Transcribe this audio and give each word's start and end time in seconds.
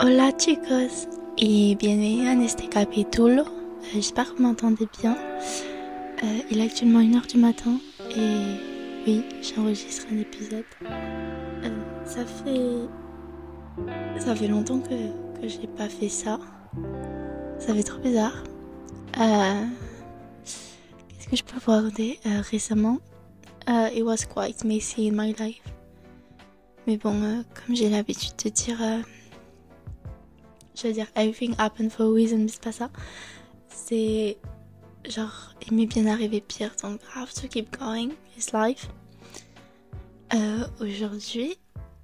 Hola 0.00 0.32
chicos 0.38 1.06
y 1.36 1.74
bienvenue 1.74 2.30
en 2.30 2.40
este 2.40 2.66
capítulo. 2.70 3.42
Euh, 3.42 3.84
J'espère 3.92 4.32
que 4.32 4.38
vous 4.38 4.44
m'entendez 4.44 4.88
bien. 5.02 5.18
Euh, 6.22 6.38
il 6.50 6.60
est 6.60 6.64
actuellement 6.64 7.00
1h 7.00 7.26
du 7.26 7.36
matin 7.36 7.78
et 8.16 8.56
oui, 9.06 9.22
j'enregistre 9.42 10.06
un 10.10 10.16
épisode. 10.16 10.64
Euh, 10.82 11.68
ça 12.06 12.24
fait 12.24 12.88
ça 14.18 14.34
fait 14.34 14.48
longtemps 14.48 14.80
que, 14.80 15.42
que 15.42 15.46
j'ai 15.46 15.66
pas 15.76 15.90
fait 15.90 16.08
ça. 16.08 16.40
Ça 17.58 17.74
fait 17.74 17.82
trop 17.82 18.00
bizarre. 18.00 18.44
Qu'est-ce 19.12 19.68
que 21.28 21.36
je 21.36 21.44
peux 21.44 21.58
vous 21.58 21.72
raconter 21.72 22.18
récemment? 22.50 22.98
It 23.68 24.02
was 24.02 24.24
quite 24.24 24.64
messy 24.64 25.10
in 25.10 25.12
my 25.12 25.34
life. 25.38 25.60
Mais 26.86 26.96
bon, 26.96 27.44
comme 27.52 27.76
j'ai 27.76 27.90
l'habitude 27.90 28.32
de 28.42 28.48
dire, 28.48 28.78
je 30.80 30.88
veux 30.88 30.92
dire, 30.92 31.06
everything 31.16 31.54
happened 31.58 31.90
for 31.90 32.06
a 32.06 32.12
reason, 32.12 32.38
mais 32.38 32.48
c'est 32.48 32.62
pas 32.62 32.72
ça. 32.72 32.90
C'est 33.68 34.38
genre, 35.08 35.54
il 35.66 35.76
m'est 35.76 35.86
bien 35.86 36.06
arrivé 36.06 36.40
pire, 36.40 36.74
donc 36.82 37.00
I 37.14 37.20
have 37.20 37.32
to 37.34 37.48
keep 37.48 37.76
going, 37.78 38.10
it's 38.36 38.52
life. 38.52 38.88
Euh, 40.34 40.66
Aujourd'hui, 40.80 41.56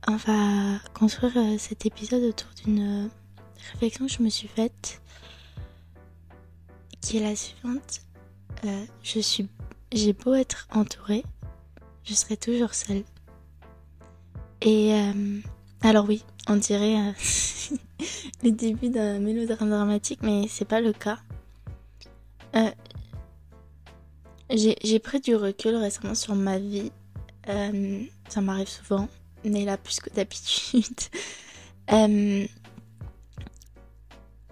on 0.08 0.16
va 0.16 0.78
construire 0.94 1.36
euh, 1.36 1.58
cet 1.58 1.86
épisode 1.86 2.22
autour 2.22 2.48
d'une 2.64 3.04
euh, 3.04 3.08
réflexion 3.72 4.06
que 4.06 4.12
je 4.12 4.22
me 4.22 4.30
suis 4.30 4.48
faite, 4.48 5.00
qui 7.00 7.18
est 7.18 7.20
la 7.20 7.36
suivante. 7.36 8.00
Je 9.02 9.20
suis, 9.20 9.46
j'ai 9.92 10.14
beau 10.14 10.32
être 10.32 10.68
entourée, 10.72 11.22
je 12.02 12.14
serai 12.14 12.38
toujours 12.38 12.72
seule. 12.72 13.04
Et 14.62 14.94
alors 15.82 16.06
oui, 16.08 16.24
on 16.48 16.56
dirait 16.56 16.96
euh, 16.96 17.12
le 18.42 18.50
début 18.50 18.90
d'un 18.90 19.18
mélodrame 19.18 19.70
dramatique, 19.70 20.20
mais 20.22 20.46
c'est 20.48 20.64
pas 20.64 20.80
le 20.80 20.92
cas. 20.92 21.18
Euh, 22.54 22.70
j'ai 24.50 24.98
pris 24.98 25.20
du 25.20 25.34
recul 25.34 25.74
récemment 25.76 26.14
sur 26.14 26.34
ma 26.34 26.58
vie. 26.58 26.92
Euh, 27.48 28.04
ça 28.28 28.40
m'arrive 28.40 28.68
souvent, 28.68 29.08
mais 29.44 29.64
là 29.64 29.76
plus 29.76 30.00
que 30.00 30.10
d'habitude. 30.10 30.84
Euh, 31.92 32.46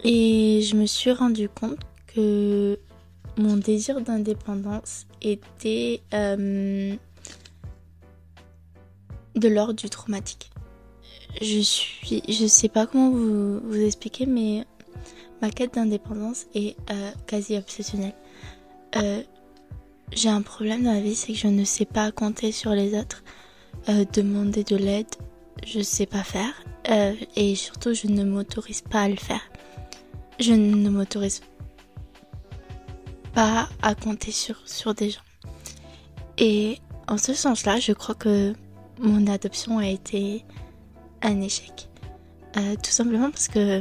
et 0.04 0.60
je 0.60 0.76
me 0.76 0.84
suis 0.84 1.12
rendu 1.12 1.48
compte 1.48 1.78
que 2.06 2.78
mon 3.38 3.56
désir 3.56 4.02
d'indépendance 4.02 5.06
était 5.22 6.02
de 6.12 6.98
l'ordre 9.48 9.72
du 9.72 9.88
traumatique. 9.88 10.51
Je 11.40 11.60
suis, 11.60 12.22
je 12.28 12.46
sais 12.46 12.68
pas 12.68 12.86
comment 12.86 13.10
vous, 13.10 13.60
vous 13.60 13.80
expliquer, 13.80 14.26
mais 14.26 14.64
ma 15.40 15.50
quête 15.50 15.74
d'indépendance 15.74 16.46
est 16.54 16.76
euh, 16.90 17.10
quasi 17.26 17.56
obsessionnelle. 17.56 18.14
Euh, 18.96 19.22
j'ai 20.12 20.28
un 20.28 20.42
problème 20.42 20.84
dans 20.84 20.92
la 20.92 21.00
vie, 21.00 21.14
c'est 21.14 21.32
que 21.32 21.38
je 21.38 21.48
ne 21.48 21.64
sais 21.64 21.86
pas 21.86 22.12
compter 22.12 22.52
sur 22.52 22.70
les 22.72 22.98
autres, 22.98 23.24
euh, 23.88 24.04
demander 24.12 24.62
de 24.62 24.76
l'aide, 24.76 25.06
je 25.66 25.80
sais 25.80 26.06
pas 26.06 26.22
faire, 26.22 26.52
et 27.36 27.54
surtout 27.54 27.94
je 27.94 28.08
ne 28.08 28.24
m'autorise 28.24 28.82
pas 28.82 29.02
à 29.02 29.08
le 29.08 29.16
faire. 29.16 29.40
Je 30.38 30.52
ne 30.52 30.90
m'autorise 30.90 31.40
pas 33.34 33.68
à 33.80 33.94
compter 33.94 34.32
sur, 34.32 34.56
sur 34.66 34.94
des 34.94 35.10
gens. 35.10 35.20
Et 36.38 36.78
en 37.08 37.18
ce 37.18 37.34
sens-là, 37.34 37.78
je 37.78 37.92
crois 37.92 38.14
que 38.14 38.52
mon 38.98 39.26
adoption 39.26 39.78
a 39.78 39.86
été 39.86 40.44
un 41.22 41.40
échec. 41.40 41.88
Euh, 42.56 42.74
tout 42.82 42.90
simplement 42.90 43.30
parce 43.30 43.48
que 43.48 43.80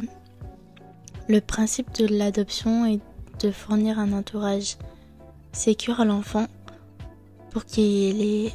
le 1.27 1.41
principe 1.41 1.91
de 1.93 2.07
l'adoption 2.07 2.85
est 2.85 3.01
de 3.41 3.51
fournir 3.51 3.99
un 3.99 4.13
entourage 4.13 4.77
sécure 5.51 5.99
à 5.99 6.05
l'enfant 6.05 6.47
pour 7.51 7.65
qu'il 7.65 8.21
ait 8.21 8.53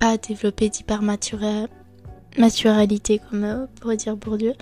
pas 0.00 0.16
développé 0.16 0.70
d'hypermaturalité 0.70 3.20
comme 3.30 3.44
euh, 3.44 3.66
pourrait 3.80 3.96
dire 3.96 4.16
Bourdieu. 4.16 4.54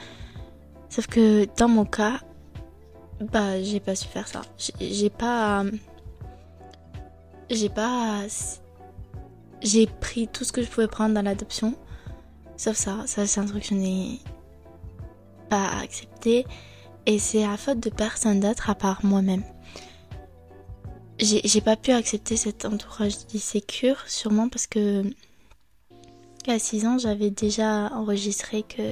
Sauf 0.88 1.06
que 1.06 1.46
dans 1.56 1.68
mon 1.68 1.84
cas, 1.84 2.20
bah 3.20 3.62
j'ai 3.62 3.80
pas 3.80 3.94
su 3.94 4.08
faire 4.08 4.28
ça. 4.28 4.42
J'ai 4.58 4.72
j'ai 4.92 5.10
pas 5.10 5.64
j'ai 7.50 7.68
pas 7.68 8.22
j'ai 9.62 9.86
pris 9.86 10.28
tout 10.28 10.44
ce 10.44 10.52
que 10.52 10.62
je 10.62 10.68
pouvais 10.68 10.88
prendre 10.88 11.14
dans 11.14 11.22
l'adoption. 11.22 11.74
Sauf 12.56 12.76
ça, 12.76 13.04
ça 13.06 13.26
c'est 13.26 13.40
un 13.40 13.46
truc 13.46 13.62
que 13.62 13.68
je 13.68 13.74
n'ai 13.74 14.20
pas 15.48 15.68
accepté. 15.82 16.46
Et 17.06 17.18
c'est 17.18 17.44
à 17.44 17.56
faute 17.56 17.80
de 17.80 17.90
personne 17.90 18.40
d'autre 18.40 18.70
à 18.70 18.74
part 18.74 19.04
moi-même. 19.04 19.42
J'ai 21.18 21.60
pas 21.60 21.76
pu 21.76 21.92
accepter 21.92 22.36
cet 22.36 22.64
entourage 22.64 23.26
d'insécure, 23.26 24.02
sûrement 24.06 24.48
parce 24.48 24.66
que 24.66 25.04
à 26.48 26.58
6 26.58 26.86
ans, 26.86 26.98
j'avais 26.98 27.30
déjà 27.30 27.92
enregistré 27.92 28.64
que 28.64 28.82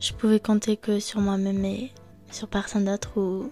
je 0.00 0.12
pouvais 0.12 0.40
compter 0.40 0.76
que 0.76 0.98
sur 0.98 1.20
moi-même 1.20 1.64
et 1.64 1.92
sur 2.30 2.48
personne 2.48 2.84
d'autre 2.84 3.20
ou 3.20 3.50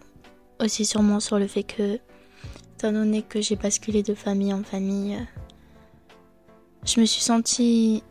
aussi 0.59 0.84
sûrement 0.84 1.20
sur 1.20 1.38
le 1.38 1.47
fait 1.47 1.62
que, 1.62 2.00
étant 2.75 2.92
donné 2.92 3.22
que 3.22 3.41
j'ai 3.41 3.56
basculé 3.56 4.03
de 4.03 4.15
famille 4.15 4.53
en 4.53 4.65
famille, 4.65 5.15
euh, 5.15 5.25
je 6.84 7.00
me 7.00 7.06
suis 7.06 7.22
sentie 7.22 8.03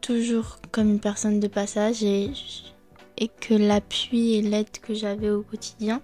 toujours 0.00 0.58
comme 0.70 0.90
une 0.90 1.00
personne 1.00 1.40
de 1.40 1.48
passage 1.48 2.02
et, 2.02 2.32
que 3.40 3.54
l'appui 3.54 4.34
et 4.34 4.42
l'aide 4.42 4.70
que 4.80 4.94
j'avais 4.94 5.30
au 5.30 5.42
quotidien, 5.42 6.00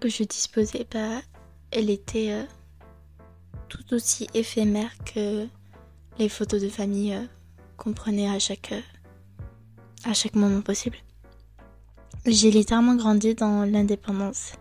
que 0.00 0.08
je 0.08 0.24
disposais, 0.24 0.86
bah, 0.92 1.20
elle 1.70 1.90
était 1.90 2.32
euh, 2.32 2.44
tout 3.68 3.94
aussi 3.94 4.26
éphémère 4.34 4.90
que 5.04 5.46
les 6.18 6.28
photos 6.28 6.60
de 6.60 6.68
famille 6.68 7.14
euh, 7.14 7.24
qu'on 7.76 7.92
prenait 7.92 8.28
à 8.28 8.38
chaque, 8.38 8.72
euh, 8.72 8.80
à 10.04 10.14
chaque 10.14 10.34
moment 10.34 10.62
possible. 10.62 10.96
J'ai 12.26 12.50
littéralement 12.50 12.96
grandi 12.96 13.34
dans 13.34 13.64
l'indépendance. 13.64 14.52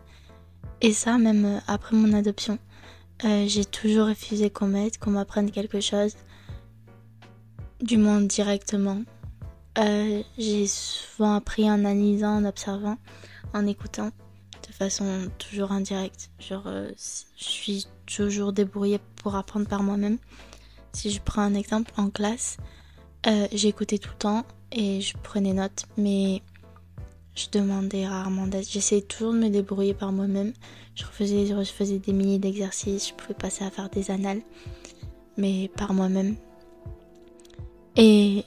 Et 0.81 0.93
ça, 0.93 1.17
même 1.17 1.61
après 1.67 1.95
mon 1.95 2.13
adoption. 2.13 2.57
J'ai 3.21 3.65
toujours 3.65 4.07
refusé 4.07 4.49
qu'on 4.49 4.67
m'aide, 4.67 4.97
qu'on 4.97 5.11
m'apprenne 5.11 5.51
quelque 5.51 5.81
chose. 5.81 6.15
Du 7.81 7.97
moins 7.97 8.21
directement. 8.21 9.01
Euh, 9.77 10.21
j'ai 10.37 10.67
souvent 10.67 11.35
appris 11.35 11.69
en 11.69 11.85
analysant, 11.85 12.37
en 12.37 12.45
observant, 12.45 12.97
en 13.53 13.65
écoutant. 13.67 14.11
De 14.67 14.73
façon 14.73 15.29
toujours 15.37 15.71
indirecte. 15.71 16.29
Genre, 16.39 16.63
euh, 16.67 16.89
je 17.37 17.43
suis 17.43 17.87
toujours 18.05 18.51
débrouillée 18.51 18.99
pour 19.15 19.35
apprendre 19.35 19.67
par 19.67 19.83
moi-même. 19.83 20.17
Si 20.91 21.11
je 21.11 21.21
prends 21.21 21.41
un 21.41 21.53
exemple 21.53 21.91
en 21.97 22.09
classe, 22.09 22.57
euh, 23.27 23.47
j'écoutais 23.53 23.97
tout 23.97 24.09
le 24.09 24.17
temps 24.17 24.45
et 24.71 24.99
je 24.99 25.15
prenais 25.17 25.53
note. 25.53 25.85
Mais 25.97 26.41
je 27.35 27.47
demandais 27.49 28.05
rarement 28.05 28.47
d'aide. 28.47 28.67
J'essayais 28.67 29.01
toujours 29.01 29.31
de 29.31 29.37
me 29.39 29.49
débrouiller 29.49 29.93
par 29.93 30.11
moi-même. 30.11 30.51
Je 30.95 31.05
refaisais, 31.05 31.45
je 31.45 31.53
refaisais 31.53 31.99
des 31.99 32.11
milliers 32.11 32.39
d'exercices. 32.39 33.09
Je 33.09 33.13
pouvais 33.13 33.33
passer 33.33 33.63
à 33.63 33.71
faire 33.71 33.89
des 33.89 34.11
annales. 34.11 34.41
Mais 35.37 35.69
par 35.77 35.93
moi-même. 35.93 36.35
Et. 37.95 38.43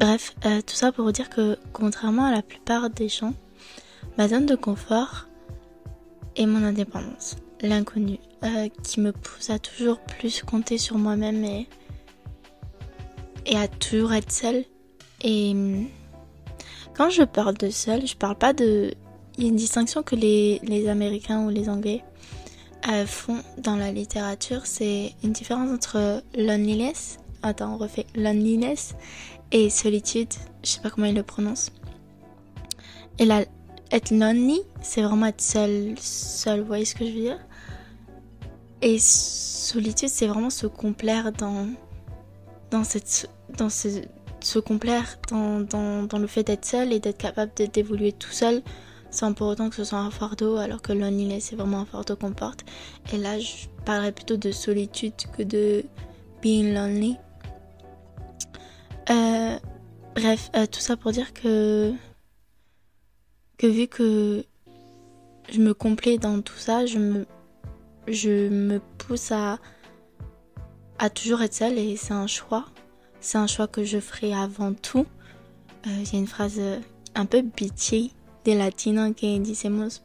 Bref, 0.00 0.34
euh, 0.44 0.60
tout 0.60 0.74
ça 0.74 0.92
pour 0.92 1.04
vous 1.04 1.12
dire 1.12 1.28
que, 1.28 1.58
contrairement 1.72 2.24
à 2.26 2.30
la 2.32 2.42
plupart 2.42 2.88
des 2.88 3.08
gens, 3.08 3.34
ma 4.16 4.28
zone 4.28 4.46
de 4.46 4.54
confort 4.54 5.26
est 6.36 6.46
mon 6.46 6.62
indépendance. 6.64 7.36
L'inconnu. 7.60 8.18
euh, 8.44 8.68
qui 8.84 9.00
me 9.00 9.10
pousse 9.10 9.50
à 9.50 9.58
toujours 9.58 9.98
plus 9.98 10.42
compter 10.42 10.78
sur 10.78 10.96
moi-même 10.96 11.44
et. 11.44 11.68
et 13.46 13.56
à 13.56 13.68
toujours 13.68 14.12
être 14.12 14.30
seule. 14.30 14.64
Et. 15.22 15.50
hum, 15.52 15.88
quand 16.98 17.10
je 17.10 17.22
parle 17.22 17.56
de 17.56 17.70
seul, 17.70 18.06
je 18.06 18.16
parle 18.16 18.36
pas 18.36 18.52
de. 18.52 18.92
Il 19.36 19.44
y 19.44 19.46
a 19.46 19.50
une 19.50 19.56
distinction 19.56 20.02
que 20.02 20.16
les, 20.16 20.60
les 20.64 20.88
Américains 20.88 21.46
ou 21.46 21.48
les 21.48 21.68
Anglais 21.68 22.02
euh, 22.88 23.06
font 23.06 23.40
dans 23.56 23.76
la 23.76 23.92
littérature. 23.92 24.66
C'est 24.66 25.12
une 25.22 25.30
différence 25.32 25.70
entre 25.70 26.22
loneliness. 26.36 27.18
Attends, 27.42 27.74
on 27.74 27.76
refait. 27.76 28.06
Loneliness 28.14 28.94
et 29.52 29.70
solitude. 29.70 30.32
Je 30.62 30.70
sais 30.70 30.80
pas 30.80 30.90
comment 30.90 31.06
ils 31.06 31.14
le 31.14 31.22
prononcent. 31.22 31.72
Et 33.18 33.24
là, 33.24 33.44
être 33.90 34.10
lonely, 34.10 34.60
c'est 34.82 35.02
vraiment 35.02 35.26
être 35.26 35.40
seul. 35.40 35.94
Seul, 35.98 36.60
vous 36.60 36.66
voyez 36.66 36.84
ce 36.84 36.94
que 36.94 37.04
je 37.06 37.10
veux 37.10 37.20
dire? 37.20 37.38
Et 38.82 38.98
solitude, 38.98 40.08
c'est 40.08 40.26
vraiment 40.26 40.50
se 40.50 40.66
complaire 40.66 41.32
dans. 41.32 41.68
dans 42.70 42.84
cette. 42.84 43.28
dans 43.56 43.68
se 43.70 44.58
complaire 44.60 45.18
dans, 45.30 45.60
dans, 45.60 46.04
dans 46.04 46.18
le 46.18 46.28
fait 46.28 46.44
d'être 46.44 46.64
seul 46.64 46.92
et 46.92 47.00
d'être 47.00 47.18
capable 47.18 47.50
d'évoluer 47.72 48.12
tout 48.12 48.30
seul 48.30 48.62
sans 49.10 49.32
pour 49.32 49.48
autant 49.48 49.70
que 49.70 49.76
ce 49.76 49.84
soit 49.84 49.98
un 49.98 50.10
fardeau, 50.10 50.56
alors 50.56 50.82
que 50.82 50.92
loneliness 50.92 51.46
c'est 51.50 51.56
vraiment 51.56 51.80
un 51.80 51.84
fardeau 51.86 52.16
qu'on 52.16 52.32
porte. 52.32 52.64
Et 53.12 53.18
là, 53.18 53.38
je 53.38 53.66
parlerais 53.84 54.12
plutôt 54.12 54.36
de 54.36 54.50
solitude 54.50 55.14
que 55.36 55.42
de 55.42 55.84
being 56.42 56.74
lonely. 56.74 57.16
Euh, 59.10 59.58
bref, 60.14 60.50
euh, 60.54 60.66
tout 60.66 60.80
ça 60.80 60.96
pour 60.96 61.12
dire 61.12 61.32
que 61.32 61.92
que 63.56 63.66
vu 63.66 63.88
que 63.88 64.44
je 65.50 65.60
me 65.60 65.74
complais 65.74 66.18
dans 66.18 66.40
tout 66.42 66.58
ça, 66.58 66.86
je 66.86 66.98
me 66.98 67.26
je 68.06 68.48
me 68.48 68.80
pousse 68.98 69.32
à 69.32 69.58
à 70.98 71.10
toujours 71.10 71.42
être 71.42 71.54
seule 71.54 71.78
et 71.78 71.96
c'est 71.96 72.14
un 72.14 72.26
choix. 72.26 72.66
C'est 73.20 73.38
un 73.38 73.46
choix 73.46 73.66
que 73.66 73.84
je 73.84 73.98
ferai 73.98 74.34
avant 74.34 74.74
tout. 74.74 75.06
Y 75.86 76.16
a 76.16 76.18
une 76.18 76.26
phrase 76.26 76.60
un 77.14 77.24
peu 77.24 77.40
bitchy 77.42 78.12
des 78.44 78.54
latinos 78.54 79.12
que 79.16 79.38
disemos 79.38 80.02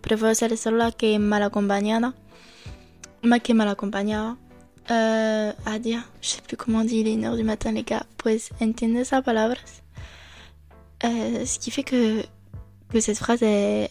prefiero 0.00 0.34
ser 0.34 0.56
sola 0.56 0.90
que 0.92 1.18
mal 1.18 1.42
acompañada. 1.42 2.14
Que 3.42 3.54
mal 3.54 3.68
acompañada. 3.68 4.36
Euh, 4.90 5.52
dire, 5.78 6.02
je 6.20 6.28
sais 6.28 6.42
plus 6.42 6.56
comment 6.56 6.80
on 6.80 6.84
dit, 6.84 6.96
il 6.96 7.08
est 7.08 7.16
1h 7.16 7.36
du 7.36 7.44
matin 7.44 7.72
les 7.72 7.84
gars, 7.84 8.04
pues 8.18 8.50
entiendes 8.60 8.96
esas 8.96 9.22
palabras. 9.22 9.82
Euh, 11.04 11.46
ce 11.46 11.58
qui 11.58 11.70
fait 11.70 11.84
que, 11.84 12.22
que 12.88 13.00
cette 13.00 13.18
phrase 13.18 13.42
est, 13.42 13.90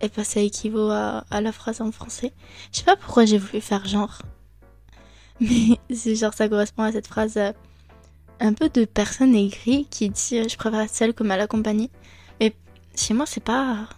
est 0.00 0.08
passée 0.08 0.42
équivaut 0.42 0.90
à, 0.90 1.24
à, 1.30 1.40
la 1.40 1.52
phrase 1.52 1.80
en 1.80 1.90
français. 1.92 2.32
Je 2.72 2.78
sais 2.78 2.84
pas 2.84 2.96
pourquoi 2.96 3.24
j'ai 3.24 3.38
voulu 3.38 3.60
faire 3.60 3.84
genre. 3.86 4.22
Mais 5.40 5.78
c'est 5.94 6.14
genre 6.14 6.34
ça 6.34 6.48
correspond 6.48 6.84
à 6.84 6.92
cette 6.92 7.08
phrase 7.08 7.36
euh, 7.36 7.52
un 8.40 8.54
peu 8.54 8.68
de 8.68 8.84
personne 8.84 9.34
aigrie 9.34 9.86
qui 9.90 10.08
dit 10.08 10.48
je 10.48 10.56
préfère 10.56 10.88
seule 10.88 11.14
que 11.14 11.24
mal 11.24 11.40
accompagnée. 11.40 11.90
Mais 12.40 12.54
chez 12.96 13.12
moi 13.14 13.26
c'est 13.26 13.42
pas 13.42 13.88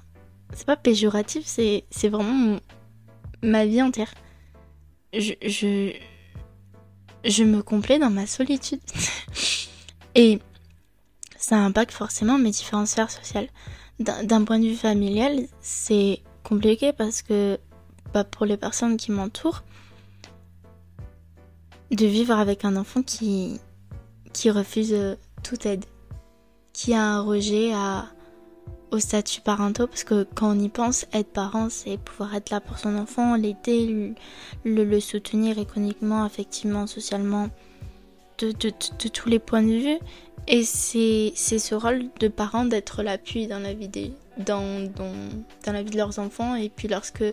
c'est 0.55 0.67
pas 0.67 0.77
péjoratif, 0.77 1.45
c'est 1.47 1.85
c'est 1.91 2.09
vraiment 2.09 2.59
ma 3.43 3.67
vie 3.67 3.83
entière. 3.83 4.13
Je, 5.13 5.35
je 5.43 5.93
je 7.25 7.45
me 7.45 7.63
complais 7.63 7.99
dans 7.99 8.11
ma 8.11 8.27
solitude. 8.27 8.81
Et 10.15 10.41
ça 11.37 11.57
impacte 11.57 11.93
forcément 11.93 12.39
mes 12.39 12.51
différentes 12.51 12.89
sphères 12.89 13.11
sociales. 13.11 13.49
D'un 13.99 14.45
point 14.45 14.59
de 14.59 14.67
vue 14.67 14.77
familial, 14.77 15.47
c'est 15.61 16.23
compliqué 16.43 16.93
parce 16.93 17.23
que 17.23 17.59
bah, 18.15 18.25
pour 18.25 18.47
les 18.47 18.57
personnes 18.57 18.97
qui 18.97 19.13
m'entourent, 19.13 19.63
de 21.91 22.07
vivre 22.07 22.35
avec 22.35 22.65
un 22.65 22.77
enfant 22.77 23.03
qui, 23.03 23.61
qui 24.33 24.51
refuse 24.51 24.97
toute 25.43 25.67
aide, 25.67 25.85
qui 26.73 26.95
a 26.95 27.03
un 27.03 27.21
rejet 27.21 27.73
à, 27.75 28.07
au 28.91 28.99
statut 28.99 29.41
parentaux, 29.41 29.87
parce 29.87 30.05
que 30.05 30.27
quand 30.35 30.57
on 30.57 30.59
y 30.59 30.69
pense, 30.69 31.07
être 31.13 31.33
parent, 31.33 31.69
c'est 31.71 31.99
pouvoir 31.99 32.35
être 32.35 32.51
là 32.51 32.61
pour 32.61 32.79
son 32.79 32.97
enfant, 32.97 33.37
l'aider, 33.37 34.15
le, 34.65 34.85
le, 34.85 35.01
soutenir 35.01 35.59
économiquement, 35.59 36.25
affectivement, 36.25 36.87
socialement, 36.87 37.49
de, 38.39 38.53
de, 38.53 38.71
de, 38.71 39.09
tous 39.09 39.29
les 39.29 39.39
points 39.39 39.63
de 39.63 39.73
vue. 39.73 39.99
Et 40.49 40.65
c'est 40.65 41.33
ce 41.37 41.75
rôle 41.75 42.07
de 42.19 42.29
parent 42.29 42.65
d'être 42.65 43.03
l'appui 43.03 43.47
dans 43.47 43.59
la 43.59 43.75
vie 43.75 43.89
des, 43.89 44.13
dans, 44.39 44.81
dans, 44.81 45.13
dans, 45.65 45.73
la 45.73 45.83
vie 45.83 45.91
de 45.91 45.97
leurs 45.97 46.19
enfants 46.19 46.55
et 46.55 46.69
puis 46.71 46.89
lorsque 46.89 47.25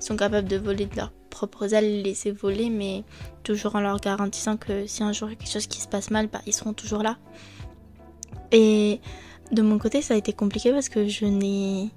sont 0.00 0.16
capables 0.16 0.48
de 0.48 0.56
voler 0.56 0.86
de 0.86 0.96
leurs 0.96 1.12
propres 1.28 1.74
ailes, 1.74 1.96
les 1.96 2.02
laisser 2.02 2.30
voler, 2.30 2.70
mais 2.70 3.04
toujours 3.42 3.74
en 3.74 3.80
leur 3.80 3.98
garantissant 3.98 4.56
que 4.56 4.86
si 4.86 5.02
un 5.02 5.12
jour 5.12 5.28
il 5.28 5.32
y 5.32 5.34
a 5.34 5.38
quelque 5.38 5.52
chose 5.52 5.66
qui 5.66 5.80
se 5.80 5.88
passe 5.88 6.10
mal, 6.10 6.28
bah, 6.28 6.40
ils 6.46 6.52
seront 6.52 6.72
toujours 6.72 7.02
là. 7.02 7.18
Et 8.52 9.00
de 9.52 9.62
mon 9.62 9.78
côté, 9.78 10.00
ça 10.02 10.14
a 10.14 10.16
été 10.16 10.32
compliqué 10.32 10.72
parce 10.72 10.88
que 10.88 11.06
je 11.06 11.26
n'ai. 11.26 11.90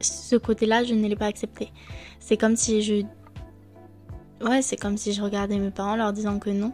Ce 0.00 0.36
côté-là, 0.36 0.84
je 0.84 0.94
ne 0.94 1.06
l'ai 1.06 1.16
pas 1.16 1.26
accepté. 1.26 1.70
C'est 2.20 2.36
comme 2.36 2.56
si 2.56 2.82
je. 2.82 3.04
Ouais, 4.44 4.62
c'est 4.62 4.76
comme 4.76 4.96
si 4.96 5.12
je 5.12 5.22
regardais 5.22 5.58
mes 5.58 5.70
parents 5.70 5.96
leur 5.96 6.12
disant 6.12 6.38
que 6.38 6.50
non, 6.50 6.72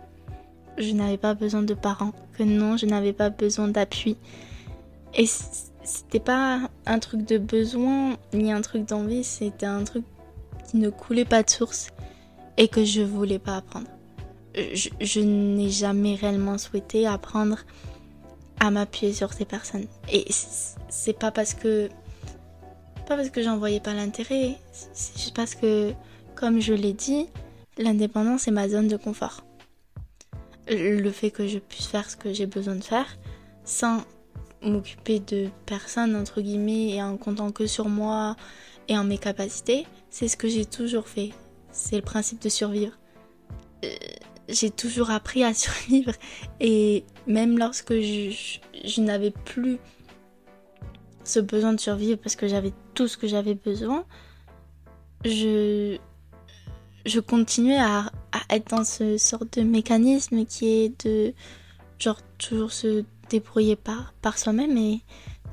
je 0.79 0.93
n'avais 0.93 1.19
pas 1.19 1.35
besoin 1.35 1.63
de 1.63 1.75
parents, 1.75 2.13
que 2.35 2.43
non, 2.43 2.77
je 2.77 2.87
n'avais 2.87 3.13
pas 3.13 3.31
besoin 3.31 3.69
d'appui. 3.69 4.17
Et 5.15 5.27
c'était 5.27 6.21
pas 6.21 6.71
un 6.87 6.99
truc 7.01 7.27
de 7.27 7.39
besoin 7.39 8.17
ni 8.33 8.53
un 8.53 8.61
truc 8.61 8.87
d'envie, 8.87 9.25
c'était 9.25 9.67
un 9.67 9.85
truc 9.85 10.05
qui 10.69 10.79
ne 10.79 10.89
coulait 10.89 11.25
pas 11.25 11.43
de 11.43 11.51
source 11.51 11.89
et 12.57 12.69
que 12.69 12.85
je 12.85 13.03
voulais 13.03 13.39
pas 13.39 13.57
apprendre. 13.57 13.89
Je, 14.55 14.89
je 15.01 15.21
n'ai 15.21 15.71
jamais 15.71 16.15
réellement 16.15 16.59
souhaité 16.59 17.07
apprendre 17.07 17.59
à 18.61 18.71
m'appuyer 18.71 19.13
sur 19.13 19.33
ces 19.33 19.45
personnes. 19.45 19.87
Et 20.13 20.27
c'est 20.89 21.19
pas 21.19 21.31
parce 21.31 21.55
que 21.55 21.89
pas 23.07 23.17
parce 23.17 23.31
que 23.31 23.43
j'en 23.43 23.59
voyais 23.59 23.81
pas 23.81 23.95
l'intérêt, 23.95 24.57
c'est 24.73 25.19
juste 25.19 25.35
parce 25.35 25.57
que 25.57 25.93
comme 26.37 26.61
je 26.61 26.73
l'ai 26.73 26.93
dit, 26.93 27.27
l'indépendance 27.77 28.47
est 28.47 28.53
ma 28.53 28.69
zone 28.69 28.87
de 28.87 28.97
confort. 28.97 29.45
Le 30.69 31.11
fait 31.11 31.31
que 31.31 31.49
je 31.49 31.59
puisse 31.59 31.87
faire 31.87 32.09
ce 32.09 32.17
que 32.17 32.33
j'ai 32.33 32.47
besoin 32.47 32.77
de 32.77 32.85
faire 32.85 33.19
sans 33.65 34.03
m'occuper 34.63 35.21
de 35.21 35.49
personne 35.67 36.15
entre 36.15 36.41
guillemets 36.41 36.91
et 36.91 37.03
en 37.03 37.17
comptant 37.17 37.51
que 37.51 37.67
sur 37.67 37.89
moi 37.89 38.37
et 38.89 38.97
en 38.97 39.05
mes 39.05 39.19
capacités, 39.19 39.87
c'est 40.11 40.29
ce 40.29 40.37
que 40.37 40.49
j'ai 40.49 40.67
toujours 40.67 41.09
fait. 41.09 41.31
C'est 41.73 41.97
le 41.97 42.03
principe 42.03 42.43
de 42.43 42.49
survivre. 42.49 42.93
J'ai 44.51 44.71
toujours 44.71 45.11
appris 45.11 45.45
à 45.45 45.55
survivre 45.55 46.13
et 46.61 47.05
même 47.27 47.59
lorsque 47.59 47.93
je, 47.95 49.01
n'avais 49.01 49.31
plus 49.31 49.79
ce 51.25 51.41
besoin 51.41 51.73
de 51.73 51.81
survivre 51.81 52.19
parce 52.19 52.37
que 52.37 52.49
j'avais 52.49 52.73
tout 52.95 53.07
ce 53.07 53.17
que 53.17 53.29
j'avais 53.29 53.55
besoin, 53.55 54.05
je, 55.25 55.99
je 57.07 57.21
continuais 57.21 57.79
à, 57.79 58.11
être 58.49 58.71
dans 58.71 58.85
ce 58.85 59.19
sorte 59.19 59.59
de 59.59 59.63
mécanisme 59.63 60.45
qui 60.45 60.67
est 60.67 61.07
de 61.07 61.33
toujours 62.39 62.73
se 62.73 63.05
débrouiller 63.29 63.77
par, 63.77 64.39
soi-même 64.39 64.77
et 64.77 65.01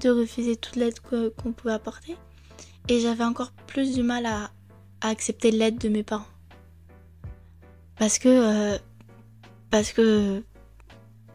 de 0.01 0.09
refuser 0.09 0.55
toute 0.55 0.75
l'aide 0.75 0.99
qu'on 0.99 1.51
pouvait 1.51 1.73
apporter. 1.73 2.15
Et 2.87 2.99
j'avais 2.99 3.23
encore 3.23 3.51
plus 3.67 3.93
du 3.93 4.03
mal 4.03 4.25
à 4.25 4.49
accepter 5.01 5.51
l'aide 5.51 5.77
de 5.77 5.89
mes 5.89 6.03
parents. 6.03 6.25
Parce 7.99 8.19
que 8.19 8.29
euh, 8.29 8.77
parce 9.69 9.91
que 9.91 10.43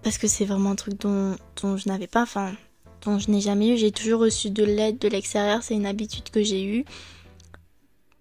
parce 0.03 0.19
que 0.19 0.27
c'est 0.27 0.45
vraiment 0.45 0.71
un 0.71 0.77
truc 0.77 1.01
dont, 1.01 1.37
dont 1.61 1.77
je 1.77 1.89
n'avais 1.89 2.07
pas, 2.07 2.23
enfin 2.23 2.55
dont 3.03 3.19
je 3.19 3.31
n'ai 3.31 3.41
jamais 3.41 3.71
eu. 3.71 3.77
J'ai 3.77 3.93
toujours 3.93 4.21
reçu 4.21 4.51
de 4.51 4.65
l'aide 4.65 4.99
de 4.99 5.09
l'extérieur, 5.09 5.63
c'est 5.63 5.75
une 5.75 5.87
habitude 5.87 6.31
que 6.31 6.43
j'ai 6.43 6.65
eue. 6.65 6.85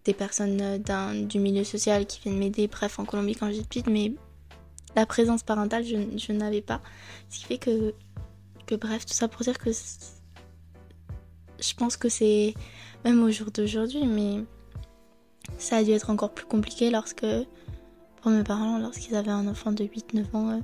Des 0.06 0.14
personnes 0.14 0.60
euh, 0.62 1.26
du 1.26 1.40
milieu 1.40 1.64
social 1.64 2.08
qui 2.08 2.22
viennent 2.22 2.40
m'aider, 2.40 2.68
bref, 2.68 3.00
en 3.00 3.06
Colombie 3.06 3.36
quand 3.36 3.52
j'étais 3.52 3.64
petite, 3.64 3.88
mais 3.88 4.14
la 4.96 5.06
présence 5.06 5.44
parentale, 5.44 5.86
je, 5.86 5.96
je 6.18 6.32
n'avais 6.32 6.62
pas. 6.62 6.82
Ce 7.30 7.40
qui 7.40 7.46
fait 7.46 7.58
que, 7.60 7.94
que, 8.66 8.76
bref, 8.76 9.06
tout 9.06 9.14
ça 9.14 9.28
pour 9.28 9.42
dire 9.42 9.60
que 9.60 9.72
je 9.72 11.74
pense 11.76 11.98
que 11.98 12.10
c'est, 12.10 12.56
même 13.06 13.24
au 13.24 13.30
jour 13.30 13.52
d'aujourd'hui, 13.52 14.08
mais 14.08 14.44
ça 15.60 15.78
a 15.78 15.84
dû 15.84 15.92
être 15.92 16.10
encore 16.10 16.34
plus 16.34 16.46
compliqué 16.46 16.90
lorsque 16.90 17.26
pour 18.22 18.32
mes 18.32 18.44
parents 18.44 18.78
lorsqu'ils 18.78 19.16
avaient 19.16 19.32
un 19.32 19.48
enfant 19.48 19.72
de 19.72 19.84
8-9 19.84 20.24
ans 20.34 20.50
euh, 20.50 20.60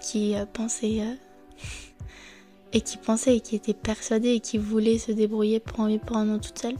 qui 0.00 0.34
euh, 0.36 0.44
pensait 0.46 1.00
euh, 1.00 1.14
et 2.72 2.80
qui 2.80 2.98
pensait 2.98 3.36
et 3.36 3.40
qui 3.40 3.56
était 3.56 3.74
persuadé 3.74 4.30
et 4.30 4.40
qui 4.40 4.58
voulait 4.58 4.98
se 4.98 5.12
débrouiller 5.12 5.60
pour 5.60 5.80
en 5.80 5.86
vivre 5.86 6.16
un 6.16 6.34
an 6.34 6.38
toute 6.38 6.58
seule. 6.58 6.76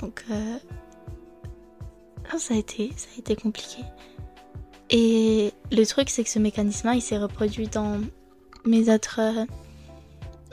Donc 0.00 0.24
ça 2.38 2.54
a 2.54 2.56
été 2.56 2.90
ça 2.96 3.08
a 3.14 3.18
été 3.18 3.36
compliqué. 3.36 3.82
Et 4.88 5.52
le 5.70 5.84
truc 5.84 6.08
c'est 6.08 6.24
que 6.24 6.30
ce 6.30 6.38
mécanisme 6.38 6.90
il 6.94 7.02
s'est 7.02 7.18
reproduit 7.18 7.68
dans 7.68 8.00
mes 8.64 8.92
autres 8.92 9.20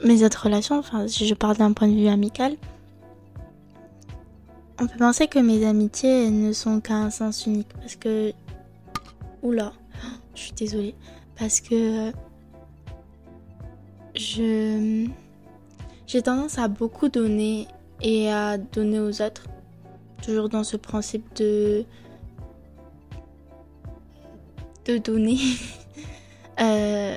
mes 0.04 0.22
autres 0.22 0.44
relations, 0.44 0.78
enfin 0.78 1.08
si 1.08 1.26
je 1.26 1.34
parle 1.34 1.56
d'un 1.56 1.72
point 1.72 1.88
de 1.88 1.94
vue 1.94 2.08
amical, 2.08 2.56
on 4.80 4.86
peut 4.86 4.98
penser 4.98 5.26
que 5.26 5.38
mes 5.38 5.66
amitiés 5.66 6.30
ne 6.30 6.52
sont 6.52 6.80
qu'à 6.80 6.94
un 6.94 7.10
sens 7.10 7.46
unique 7.46 7.72
parce 7.80 7.96
que. 7.96 8.32
Oula, 9.42 9.72
je 10.34 10.40
suis 10.40 10.52
désolée. 10.52 10.94
Parce 11.36 11.60
que. 11.60 12.12
Je. 14.14 15.06
J'ai 16.06 16.22
tendance 16.22 16.58
à 16.58 16.68
beaucoup 16.68 17.08
donner 17.08 17.66
et 18.00 18.30
à 18.30 18.56
donner 18.56 19.00
aux 19.00 19.20
autres. 19.22 19.44
Toujours 20.22 20.48
dans 20.48 20.64
ce 20.64 20.76
principe 20.76 21.24
de. 21.36 21.84
de 24.86 24.98
donner. 24.98 25.38
euh, 26.60 27.16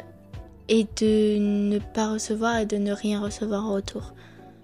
et 0.67 0.87
de 1.01 1.37
ne 1.37 1.79
pas 1.79 2.13
recevoir 2.13 2.59
et 2.59 2.65
de 2.65 2.77
ne 2.77 2.93
rien 2.93 3.19
recevoir 3.19 3.65
en 3.65 3.73
retour 3.73 4.13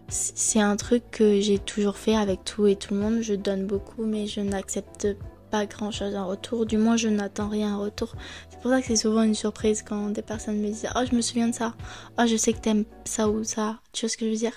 c'est 0.09 0.61
un 0.61 0.75
truc 0.77 1.03
que 1.11 1.41
j'ai 1.41 1.59
toujours 1.59 1.97
fait 1.97 2.15
avec 2.15 2.43
tout 2.45 2.65
et 2.67 2.75
tout 2.75 2.93
le 2.93 2.99
monde. 2.99 3.21
Je 3.21 3.33
donne 3.33 3.65
beaucoup, 3.65 4.05
mais 4.05 4.25
je 4.27 4.39
n'accepte 4.39 5.07
pas 5.49 5.65
grand 5.65 5.91
chose 5.91 6.15
en 6.15 6.27
retour. 6.27 6.65
Du 6.65 6.77
moins, 6.77 6.97
je 6.97 7.09
n'attends 7.09 7.49
rien 7.49 7.75
en 7.75 7.81
retour. 7.81 8.15
C'est 8.49 8.59
pour 8.61 8.71
ça 8.71 8.81
que 8.81 8.87
c'est 8.87 8.95
souvent 8.95 9.23
une 9.23 9.35
surprise 9.35 9.81
quand 9.81 10.09
des 10.09 10.21
personnes 10.21 10.59
me 10.59 10.67
disent 10.67 10.87
Oh, 10.95 11.01
je 11.09 11.15
me 11.15 11.21
souviens 11.21 11.49
de 11.49 11.55
ça. 11.55 11.73
Oh, 12.17 12.23
je 12.25 12.37
sais 12.37 12.53
que 12.53 12.59
t'aimes 12.59 12.85
ça 13.05 13.29
ou 13.29 13.43
ça. 13.43 13.79
Tu 13.91 14.05
vois 14.05 14.09
ce 14.09 14.17
que 14.17 14.25
je 14.25 14.31
veux 14.31 14.37
dire? 14.37 14.53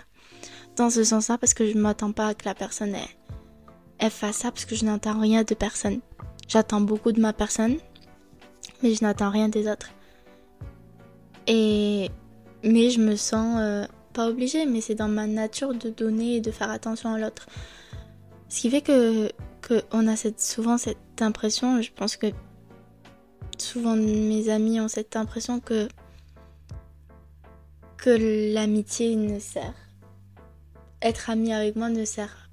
Dans 0.76 0.90
ce 0.90 1.02
sens-là, 1.02 1.36
parce 1.36 1.54
que 1.54 1.66
je 1.66 1.76
ne 1.76 1.80
m'attends 1.82 2.12
pas 2.12 2.28
à 2.28 2.34
que 2.34 2.44
la 2.44 2.54
personne 2.54 2.94
elle, 3.98 4.10
fasse 4.10 4.36
ça, 4.36 4.50
parce 4.50 4.64
que 4.64 4.76
je 4.76 4.84
n'attends 4.84 5.20
rien 5.20 5.42
de 5.42 5.54
personne. 5.54 6.00
J'attends 6.48 6.80
beaucoup 6.80 7.12
de 7.12 7.20
ma 7.20 7.32
personne, 7.32 7.76
mais 8.82 8.94
je 8.94 9.02
n'attends 9.02 9.30
rien 9.30 9.48
des 9.48 9.68
autres. 9.68 9.90
Et 11.46 12.10
mais 12.62 12.90
je 12.90 13.00
me 13.00 13.16
sens 13.16 13.56
euh, 13.58 13.86
pas 14.12 14.28
obligée, 14.28 14.66
mais 14.66 14.80
c'est 14.80 14.94
dans 14.94 15.08
ma 15.08 15.26
nature 15.26 15.74
de 15.74 15.90
donner 15.90 16.36
et 16.36 16.40
de 16.40 16.50
faire 16.50 16.70
attention 16.70 17.14
à 17.14 17.18
l'autre. 17.18 17.46
Ce 18.48 18.60
qui 18.60 18.70
fait 18.70 18.80
que, 18.80 19.30
que 19.60 19.82
on 19.92 20.06
a 20.08 20.16
cette, 20.16 20.40
souvent 20.40 20.78
cette 20.78 20.98
impression, 21.20 21.80
je 21.82 21.90
pense 21.92 22.16
que 22.16 22.26
souvent 23.58 23.96
mes 23.96 24.48
amis 24.48 24.80
ont 24.80 24.88
cette 24.88 25.16
impression 25.16 25.60
que 25.60 25.88
que 27.96 28.54
l'amitié 28.54 29.14
ne 29.14 29.38
sert. 29.38 29.74
Être 31.02 31.28
ami 31.28 31.52
avec 31.52 31.76
moi 31.76 31.90
ne 31.90 32.04
sert 32.04 32.50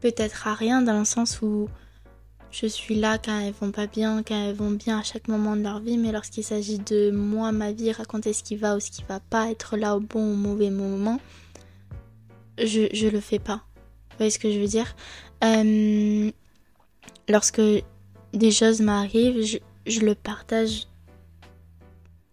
peut-être 0.00 0.48
à 0.48 0.54
rien 0.54 0.82
dans 0.82 0.98
le 0.98 1.04
sens 1.04 1.40
où 1.40 1.68
je 2.50 2.66
suis 2.66 2.94
là 2.94 3.18
quand 3.18 3.38
elles 3.38 3.52
vont 3.52 3.70
pas 3.70 3.86
bien, 3.86 4.22
quand 4.22 4.34
elles 4.34 4.54
vont 4.54 4.70
bien 4.70 4.98
à 4.98 5.02
chaque 5.02 5.28
moment 5.28 5.56
de 5.56 5.62
leur 5.62 5.80
vie, 5.80 5.98
mais 5.98 6.12
lorsqu'il 6.12 6.44
s'agit 6.44 6.78
de 6.78 7.10
moi, 7.10 7.52
ma 7.52 7.72
vie, 7.72 7.92
raconter 7.92 8.32
ce 8.32 8.42
qui 8.42 8.56
va 8.56 8.76
ou 8.76 8.80
ce 8.80 8.90
qui 8.90 9.04
va 9.08 9.20
pas, 9.20 9.50
être 9.50 9.76
là 9.76 9.96
au 9.96 10.00
bon 10.00 10.30
ou 10.30 10.32
au 10.32 10.36
mauvais 10.36 10.70
moment, 10.70 11.20
je, 12.58 13.08
le 13.08 13.20
fais 13.20 13.38
pas. 13.38 13.62
Vous 14.10 14.16
voyez 14.18 14.30
ce 14.30 14.38
que 14.38 14.50
je 14.50 14.58
veux 14.58 14.66
dire? 14.66 14.96
Euh, 15.44 16.30
Lorsque 17.28 17.60
des 18.32 18.50
choses 18.50 18.80
m'arrivent, 18.80 19.60
je 19.86 20.00
le 20.00 20.14
partage 20.14 20.86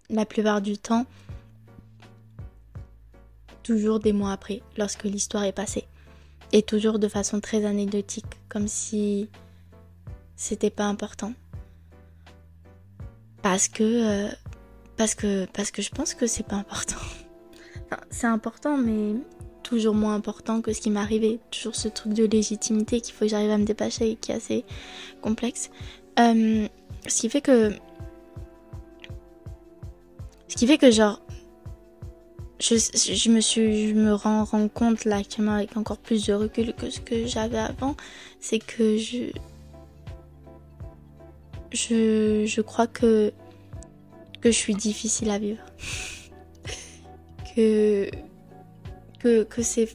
la 0.10 0.26
plupart 0.26 0.62
du 0.62 0.78
temps, 0.78 1.06
toujours 3.62 4.00
des 4.00 4.14
mois 4.14 4.32
après, 4.32 4.62
lorsque 4.78 5.04
l'histoire 5.04 5.44
est 5.44 5.52
passée. 5.52 5.86
Et 6.54 6.62
toujours 6.62 6.98
de 6.98 7.10
façon 7.10 7.42
très 7.42 7.66
anecdotique, 7.66 8.40
comme 8.48 8.70
si 8.70 9.30
c'était 10.36 10.70
pas 10.70 10.86
important. 10.86 11.34
Parce 13.42 13.68
que, 13.68 13.84
euh, 13.84 14.32
parce 14.98 15.16
que, 15.16 15.46
parce 15.54 15.72
que 15.72 15.82
je 15.82 15.90
pense 15.92 16.14
que 16.14 16.28
c'est 16.28 16.46
pas 16.46 16.56
important. 16.56 16.98
c'est 18.10 18.28
important, 18.28 18.78
mais 18.78 19.16
toujours 19.64 19.96
moins 19.96 20.16
important 20.16 20.62
que 20.62 20.74
ce 20.74 20.82
qui 20.82 20.96
arrivé. 20.96 21.40
Toujours 21.52 21.76
ce 21.76 21.88
truc 21.88 22.14
de 22.14 22.26
légitimité 22.26 23.02
qu'il 23.02 23.14
faut 23.14 23.26
que 23.26 23.30
j'arrive 23.30 23.52
à 23.52 23.58
me 23.58 23.66
dépêcher 23.66 24.12
et 24.12 24.16
qui 24.16 24.32
est 24.32 24.36
assez 24.36 24.66
complexe. 25.22 25.70
Euh, 26.20 26.68
ce 27.08 27.22
qui 27.22 27.30
fait 27.30 27.42
que. 27.42 27.74
Ce 30.48 30.56
qui 30.56 30.68
fait 30.68 30.78
que, 30.78 30.92
genre. 30.92 31.22
Je, 32.60 32.76
je 32.76 33.30
me 33.30 33.42
suis. 33.42 33.90
Je 33.90 33.96
me 33.96 34.14
rends, 34.14 34.46
rends 34.46 34.70
compte 34.70 35.04
là, 35.06 35.18
avec 35.50 35.76
encore 35.76 35.98
plus 35.98 36.26
de 36.26 36.34
recul 36.34 36.74
que 36.74 36.90
ce 36.90 37.02
que 37.02 37.26
j'avais 37.26 37.58
avant, 37.58 37.96
c'est 38.40 38.60
que 38.60 38.98
je 38.98 39.32
je, 41.72 42.46
je 42.46 42.62
crois 42.62 42.88
que, 42.88 43.34
que 44.42 44.52
je 44.52 44.58
suis 44.58 44.76
difficile 44.76 45.30
à 45.30 45.40
vivre. 45.40 45.64
que, 47.56 48.10
que, 49.20 49.44
que 49.44 49.62
c'est 49.62 49.90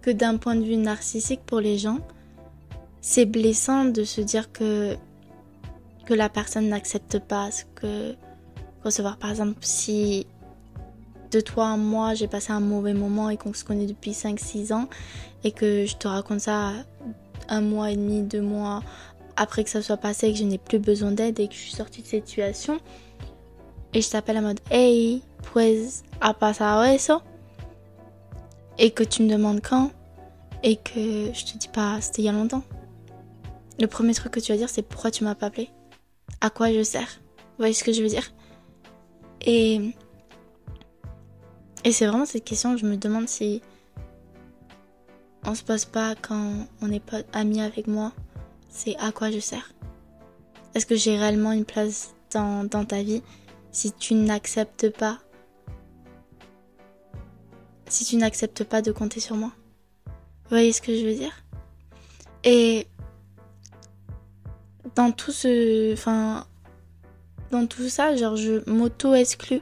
que 0.00 0.10
d'un 0.10 0.36
point 0.36 0.56
de 0.56 0.64
vue 0.64 0.76
narcissique 0.76 1.40
pour 1.46 1.60
les 1.60 1.78
gens, 1.78 1.98
c'est 3.00 3.26
blessant 3.26 3.84
de 3.84 4.04
se 4.04 4.20
dire 4.20 4.52
que, 4.52 4.96
que 6.06 6.14
la 6.14 6.28
personne 6.28 6.68
n'accepte 6.68 7.18
pas 7.18 7.50
ce 7.50 7.64
que 7.74 8.14
recevoir. 8.84 9.16
Par 9.16 9.30
exemple, 9.30 9.58
si 9.60 10.26
de 11.30 11.40
toi 11.40 11.70
à 11.70 11.76
moi 11.76 12.14
j'ai 12.14 12.28
passé 12.28 12.52
un 12.52 12.60
mauvais 12.60 12.94
moment 12.94 13.30
et 13.30 13.36
qu'on 13.36 13.54
se 13.54 13.64
connaît 13.64 13.86
depuis 13.86 14.10
5-6 14.10 14.72
ans 14.72 14.88
et 15.44 15.52
que 15.52 15.86
je 15.86 15.96
te 15.96 16.06
raconte 16.06 16.40
ça 16.40 16.72
un 17.48 17.60
mois 17.60 17.90
et 17.90 17.96
demi, 17.96 18.22
deux 18.22 18.42
mois 18.42 18.82
après 19.36 19.64
que 19.64 19.70
ça 19.70 19.82
soit 19.82 19.96
passé 19.96 20.28
et 20.28 20.32
que 20.32 20.38
je 20.38 20.44
n'ai 20.44 20.58
plus 20.58 20.78
besoin 20.78 21.12
d'aide 21.12 21.40
et 21.40 21.48
que 21.48 21.54
je 21.54 21.58
suis 21.58 21.72
sortie 21.72 22.02
de 22.02 22.06
cette 22.06 22.28
situation, 22.28 22.78
et 23.94 24.00
je 24.00 24.10
t'appelle 24.10 24.38
en 24.38 24.42
mode 24.42 24.60
Hey, 24.70 25.22
pues 25.52 26.02
ha 26.20 26.34
pasado 26.34 26.82
eso? 26.82 27.20
Et 28.78 28.90
que 28.90 29.04
tu 29.04 29.22
me 29.22 29.30
demandes 29.30 29.60
quand, 29.60 29.90
et 30.62 30.76
que 30.76 31.32
je 31.32 31.44
te 31.44 31.58
dis 31.58 31.68
pas 31.68 32.00
c'était 32.00 32.22
il 32.22 32.24
y 32.26 32.28
a 32.28 32.32
longtemps. 32.32 32.64
Le 33.78 33.86
premier 33.86 34.14
truc 34.14 34.32
que 34.32 34.40
tu 34.40 34.52
vas 34.52 34.58
dire, 34.58 34.68
c'est 34.68 34.82
pourquoi 34.82 35.10
tu 35.10 35.24
m'as 35.24 35.34
pas 35.34 35.46
appelé? 35.46 35.70
À 36.40 36.50
quoi 36.50 36.72
je 36.72 36.82
sers? 36.82 37.20
Vous 37.36 37.58
voyez 37.58 37.74
ce 37.74 37.84
que 37.84 37.92
je 37.92 38.02
veux 38.02 38.08
dire? 38.08 38.32
Et. 39.42 39.94
Et 41.84 41.90
c'est 41.90 42.06
vraiment 42.06 42.26
cette 42.26 42.44
question, 42.44 42.76
je 42.76 42.86
me 42.86 42.96
demande 42.96 43.28
si 43.28 43.60
on 45.44 45.54
se 45.56 45.64
pose 45.64 45.84
pas 45.84 46.14
quand 46.14 46.66
on 46.80 46.86
n'est 46.86 47.00
pas 47.00 47.22
ami 47.32 47.60
avec 47.60 47.88
moi 47.88 48.12
c'est 48.72 48.96
à 48.96 49.12
quoi 49.12 49.30
je 49.30 49.38
sers. 49.38 49.72
Est-ce 50.74 50.86
que 50.86 50.96
j'ai 50.96 51.16
réellement 51.16 51.52
une 51.52 51.66
place 51.66 52.14
dans, 52.32 52.66
ta 52.66 53.02
vie 53.02 53.22
si 53.70 53.92
tu 53.92 54.14
n'acceptes 54.14 54.90
pas 54.90 55.18
si 57.88 58.06
tu 58.06 58.16
n'acceptes 58.16 58.64
pas 58.64 58.80
de 58.80 58.90
compter 58.90 59.20
sur 59.20 59.36
moi? 59.36 59.52
Vous 60.06 60.48
voyez 60.50 60.72
ce 60.72 60.80
que 60.80 60.96
je 60.96 61.04
veux 61.04 61.14
dire? 61.14 61.44
Et 62.42 62.86
dans 64.94 65.12
tout 65.12 65.30
ce 65.30 65.92
enfin 65.92 66.46
dans 67.50 67.66
tout 67.66 67.90
ça, 67.90 68.16
genre 68.16 68.36
je 68.36 68.68
m'auto-exclus. 68.68 69.60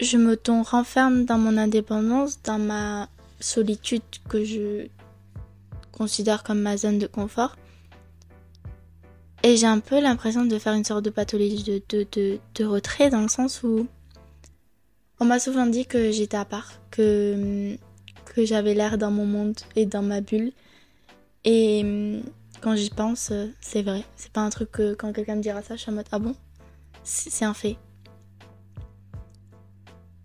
Je 0.00 0.18
m'auto-renferme 0.18 1.24
dans 1.24 1.38
mon 1.38 1.56
indépendance, 1.56 2.42
dans 2.42 2.58
ma 2.58 3.08
solitude 3.40 4.02
que 4.28 4.44
je 4.44 4.88
considère 5.90 6.42
comme 6.44 6.60
ma 6.60 6.76
zone 6.76 6.98
de 6.98 7.06
confort. 7.06 7.56
Et 9.48 9.56
j'ai 9.56 9.66
un 9.66 9.80
peu 9.80 9.98
l'impression 9.98 10.44
de 10.44 10.58
faire 10.58 10.74
une 10.74 10.84
sorte 10.84 11.02
de 11.02 11.08
pathologie 11.08 11.62
de, 11.88 12.06
de, 12.12 12.38
de, 12.54 12.64
retrait 12.66 13.08
dans 13.08 13.22
le 13.22 13.28
sens 13.28 13.62
où 13.62 13.86
on 15.20 15.24
m'a 15.24 15.38
souvent 15.38 15.64
dit 15.64 15.86
que 15.86 16.12
j'étais 16.12 16.36
à 16.36 16.44
part, 16.44 16.70
que, 16.90 17.74
que 18.26 18.44
j'avais 18.44 18.74
l'air 18.74 18.98
dans 18.98 19.10
mon 19.10 19.24
monde 19.24 19.56
et 19.74 19.86
dans 19.86 20.02
ma 20.02 20.20
bulle. 20.20 20.52
Et 21.46 22.20
quand 22.60 22.76
j'y 22.76 22.90
pense, 22.90 23.32
c'est 23.62 23.80
vrai. 23.80 24.04
C'est 24.16 24.32
pas 24.32 24.42
un 24.42 24.50
truc 24.50 24.70
que 24.70 24.92
quand 24.92 25.14
quelqu'un 25.14 25.36
me 25.36 25.40
dira 25.40 25.62
ça, 25.62 25.76
je 25.76 25.80
suis 25.80 25.90
en 25.90 25.94
mode 25.94 26.08
ah 26.12 26.18
bon? 26.18 26.34
C'est 27.02 27.46
un 27.46 27.54
fait. 27.54 27.78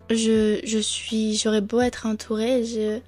Je, 0.10 0.60
je 0.66 0.80
suis, 0.80 1.38
j'aurais 1.38 1.62
beau 1.62 1.80
être 1.80 2.08
entourée, 2.08 2.66
je, 2.66 3.00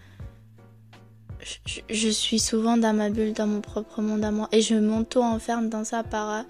je, 1.90 2.10
suis 2.10 2.40
souvent 2.40 2.78
dans 2.78 2.94
ma 2.94 3.10
bulle, 3.10 3.34
dans 3.34 3.48
mon 3.48 3.62
propre 3.62 4.02
monde 4.02 4.24
à 4.24 4.32
moi. 4.32 4.48
Et 4.52 4.62
je 4.62 4.76
m'auto-enferme 4.76 5.70
dans 5.70 5.84
ça 5.84 6.04
par 6.04 6.40
le 6.40 6.46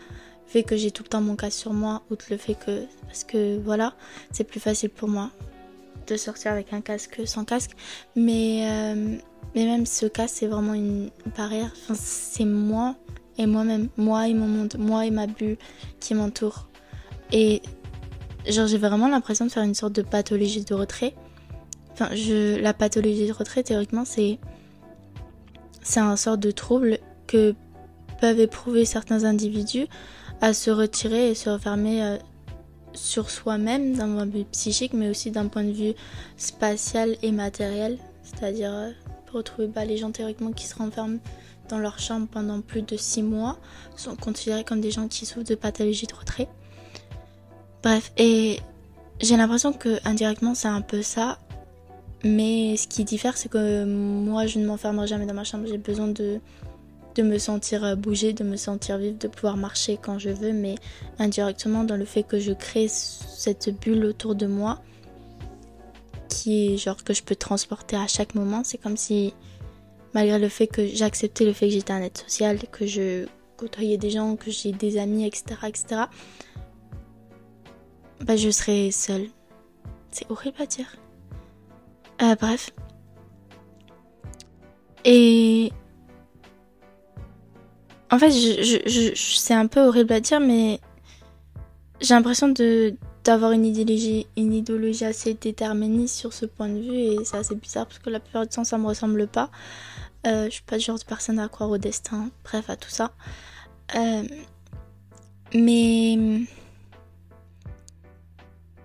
fait 0.47 0.63
que 0.63 0.77
j'ai 0.77 0.91
tout 0.91 1.03
le 1.03 1.09
temps 1.09 1.21
mon 1.21 1.35
casque 1.35 1.59
sur 1.59 1.73
moi, 1.73 2.03
outre 2.09 2.25
le 2.29 2.37
fait 2.37 2.55
que. 2.55 2.85
Parce 3.05 3.23
que 3.23 3.59
voilà, 3.59 3.93
c'est 4.31 4.43
plus 4.43 4.59
facile 4.59 4.89
pour 4.89 5.09
moi 5.09 5.31
de 6.07 6.17
sortir 6.17 6.51
avec 6.51 6.71
un 6.71 6.81
casque 6.81 7.17
que 7.17 7.25
sans 7.25 7.45
casque. 7.45 7.71
Mais, 8.15 8.67
euh, 8.69 9.17
mais 9.53 9.65
même 9.65 9.85
ce 9.85 10.05
casque, 10.05 10.35
c'est 10.37 10.47
vraiment 10.47 10.73
une 10.73 11.09
barrière. 11.37 11.71
Enfin, 11.83 11.95
c'est 11.97 12.45
moi 12.45 12.95
et 13.37 13.45
moi-même. 13.45 13.89
Moi 13.97 14.27
et 14.27 14.33
mon 14.33 14.47
monde. 14.47 14.75
Moi 14.77 15.05
et 15.05 15.11
ma 15.11 15.27
bulle 15.27 15.57
qui 15.99 16.13
m'entoure. 16.13 16.69
Et 17.31 17.61
genre, 18.47 18.67
j'ai 18.67 18.77
vraiment 18.77 19.07
l'impression 19.09 19.45
de 19.45 19.51
faire 19.51 19.63
une 19.63 19.73
sorte 19.73 19.93
de 19.93 20.03
pathologie 20.03 20.63
de 20.63 20.73
retrait. 20.73 21.15
Enfin, 21.91 22.09
la 22.13 22.73
pathologie 22.73 23.27
de 23.27 23.33
retrait, 23.33 23.63
théoriquement, 23.63 24.03
c'est 24.05 24.37
c'est 25.85 26.01
un 26.01 26.17
sort 26.17 26.37
de 26.37 26.51
trouble 26.51 26.97
que 27.27 27.55
peuvent 28.19 28.39
éprouver 28.39 28.85
certains 28.85 29.23
individus 29.23 29.87
à 30.41 30.53
se 30.53 30.71
retirer 30.71 31.29
et 31.29 31.35
se 31.35 31.49
refermer 31.49 32.03
euh, 32.03 32.17
sur 32.93 33.29
soi-même 33.29 33.93
d'un 33.93 34.13
point 34.13 34.25
de 34.25 34.31
vue 34.31 34.45
psychique, 34.45 34.93
mais 34.93 35.09
aussi 35.09 35.31
d'un 35.31 35.47
point 35.47 35.63
de 35.63 35.71
vue 35.71 35.93
spatial 36.37 37.15
et 37.21 37.31
matériel. 37.31 37.99
C'est-à-dire, 38.23 38.71
euh, 38.73 38.91
pour 39.27 39.37
retrouver 39.37 39.67
bah, 39.67 39.85
les 39.85 39.97
gens 39.97 40.11
théoriquement 40.11 40.51
qui 40.51 40.65
se 40.65 40.75
renferment 40.75 41.19
dans 41.69 41.77
leur 41.77 41.99
chambre 41.99 42.27
pendant 42.27 42.61
plus 42.61 42.81
de 42.81 42.97
6 42.97 43.23
mois 43.23 43.57
sont 43.95 44.15
considérés 44.15 44.63
comme 44.63 44.81
des 44.81 44.91
gens 44.91 45.07
qui 45.07 45.25
souffrent 45.25 45.47
de 45.47 45.55
pathologie 45.55 46.07
de 46.07 46.15
retrait. 46.15 46.47
Bref, 47.83 48.11
et 48.17 48.59
j'ai 49.21 49.37
l'impression 49.37 49.71
que 49.71 49.99
indirectement 50.05 50.55
c'est 50.55 50.67
un 50.67 50.81
peu 50.81 51.01
ça, 51.01 51.37
mais 52.25 52.75
ce 52.75 52.87
qui 52.87 53.03
diffère, 53.03 53.37
c'est 53.37 53.49
que 53.49 53.85
moi, 53.85 54.47
je 54.47 54.57
ne 54.57 54.65
m'enfermerai 54.65 55.05
jamais 55.05 55.27
dans 55.27 55.35
ma 55.35 55.43
chambre. 55.43 55.67
J'ai 55.67 55.77
besoin 55.77 56.07
de, 56.07 56.39
de 57.13 57.21
me 57.21 57.37
sentir 57.37 57.83
euh, 57.83 57.95
bouger, 57.95 58.33
de 58.33 58.43
me 58.43 58.55
sentir 58.55 58.97
vivre, 58.97 59.19
de 59.19 59.27
pouvoir 59.27 59.57
marcher 59.57 59.99
quand 60.01 60.17
je 60.17 60.31
veux, 60.31 60.51
mais 60.51 60.73
indirectement 61.19 61.83
dans 61.83 61.97
le 61.97 62.03
fait 62.03 62.23
que 62.23 62.39
je 62.39 62.51
crée 62.51 62.87
cette 62.87 63.69
bulle 63.79 64.03
autour 64.05 64.33
de 64.33 64.47
moi, 64.47 64.81
qui 66.27 66.73
est 66.73 66.77
genre 66.77 67.03
que 67.03 67.13
je 67.13 67.21
peux 67.21 67.35
transporter 67.35 67.95
à 67.95 68.07
chaque 68.07 68.33
moment. 68.33 68.63
C'est 68.63 68.79
comme 68.79 68.97
si, 68.97 69.35
malgré 70.15 70.39
le 70.39 70.49
fait 70.49 70.65
que 70.65 70.87
j'acceptais 70.87 71.45
le 71.45 71.53
fait 71.53 71.67
que 71.67 71.73
j'étais 71.73 71.93
un 71.93 72.01
être 72.01 72.27
social, 72.27 72.57
que 72.71 72.87
je 72.87 73.27
côtoyais 73.55 73.97
des 73.97 74.09
gens, 74.09 74.35
que 74.35 74.49
j'ai 74.49 74.71
des 74.71 74.97
amis, 74.97 75.27
etc., 75.27 75.57
etc., 75.67 76.01
bah, 78.21 78.35
je 78.35 78.49
serais 78.49 78.89
seule. 78.89 79.27
C'est 80.09 80.25
horrible 80.31 80.59
à 80.59 80.65
dire. 80.65 80.87
Euh, 82.21 82.35
bref. 82.35 82.71
Et 85.03 85.71
en 88.11 88.17
fait, 88.17 88.31
je, 88.31 89.11
c'est 89.15 89.53
un 89.53 89.67
peu 89.67 89.81
horrible 89.81 90.13
à 90.13 90.19
dire, 90.19 90.39
mais 90.39 90.79
j'ai 92.01 92.13
l'impression 92.13 92.53
d'avoir 93.23 93.51
une 93.51 93.65
idéologie, 93.65 94.27
une 94.37 94.53
idéologie 94.53 95.05
assez 95.05 95.33
déterministe 95.33 96.15
sur 96.15 96.33
ce 96.33 96.45
point 96.45 96.69
de 96.69 96.79
vue 96.79 96.95
et 96.95 97.17
c'est 97.25 97.37
assez 97.37 97.55
bizarre 97.55 97.87
parce 97.87 97.99
que 97.99 98.09
la 98.09 98.19
plupart 98.19 98.43
du 98.43 98.49
temps 98.49 98.63
ça 98.63 98.77
me 98.77 98.87
ressemble 98.87 99.27
pas. 99.27 99.49
Euh, 100.27 100.45
je 100.45 100.51
suis 100.51 100.63
pas 100.63 100.75
le 100.75 100.81
genre 100.81 100.97
de 100.97 101.03
personne 101.03 101.39
à 101.39 101.47
croire 101.47 101.69
au 101.69 101.77
destin, 101.77 102.29
bref 102.43 102.69
à 102.69 102.75
tout 102.75 102.89
ça. 102.89 103.11
Euh, 103.95 104.23
mais 105.53 106.45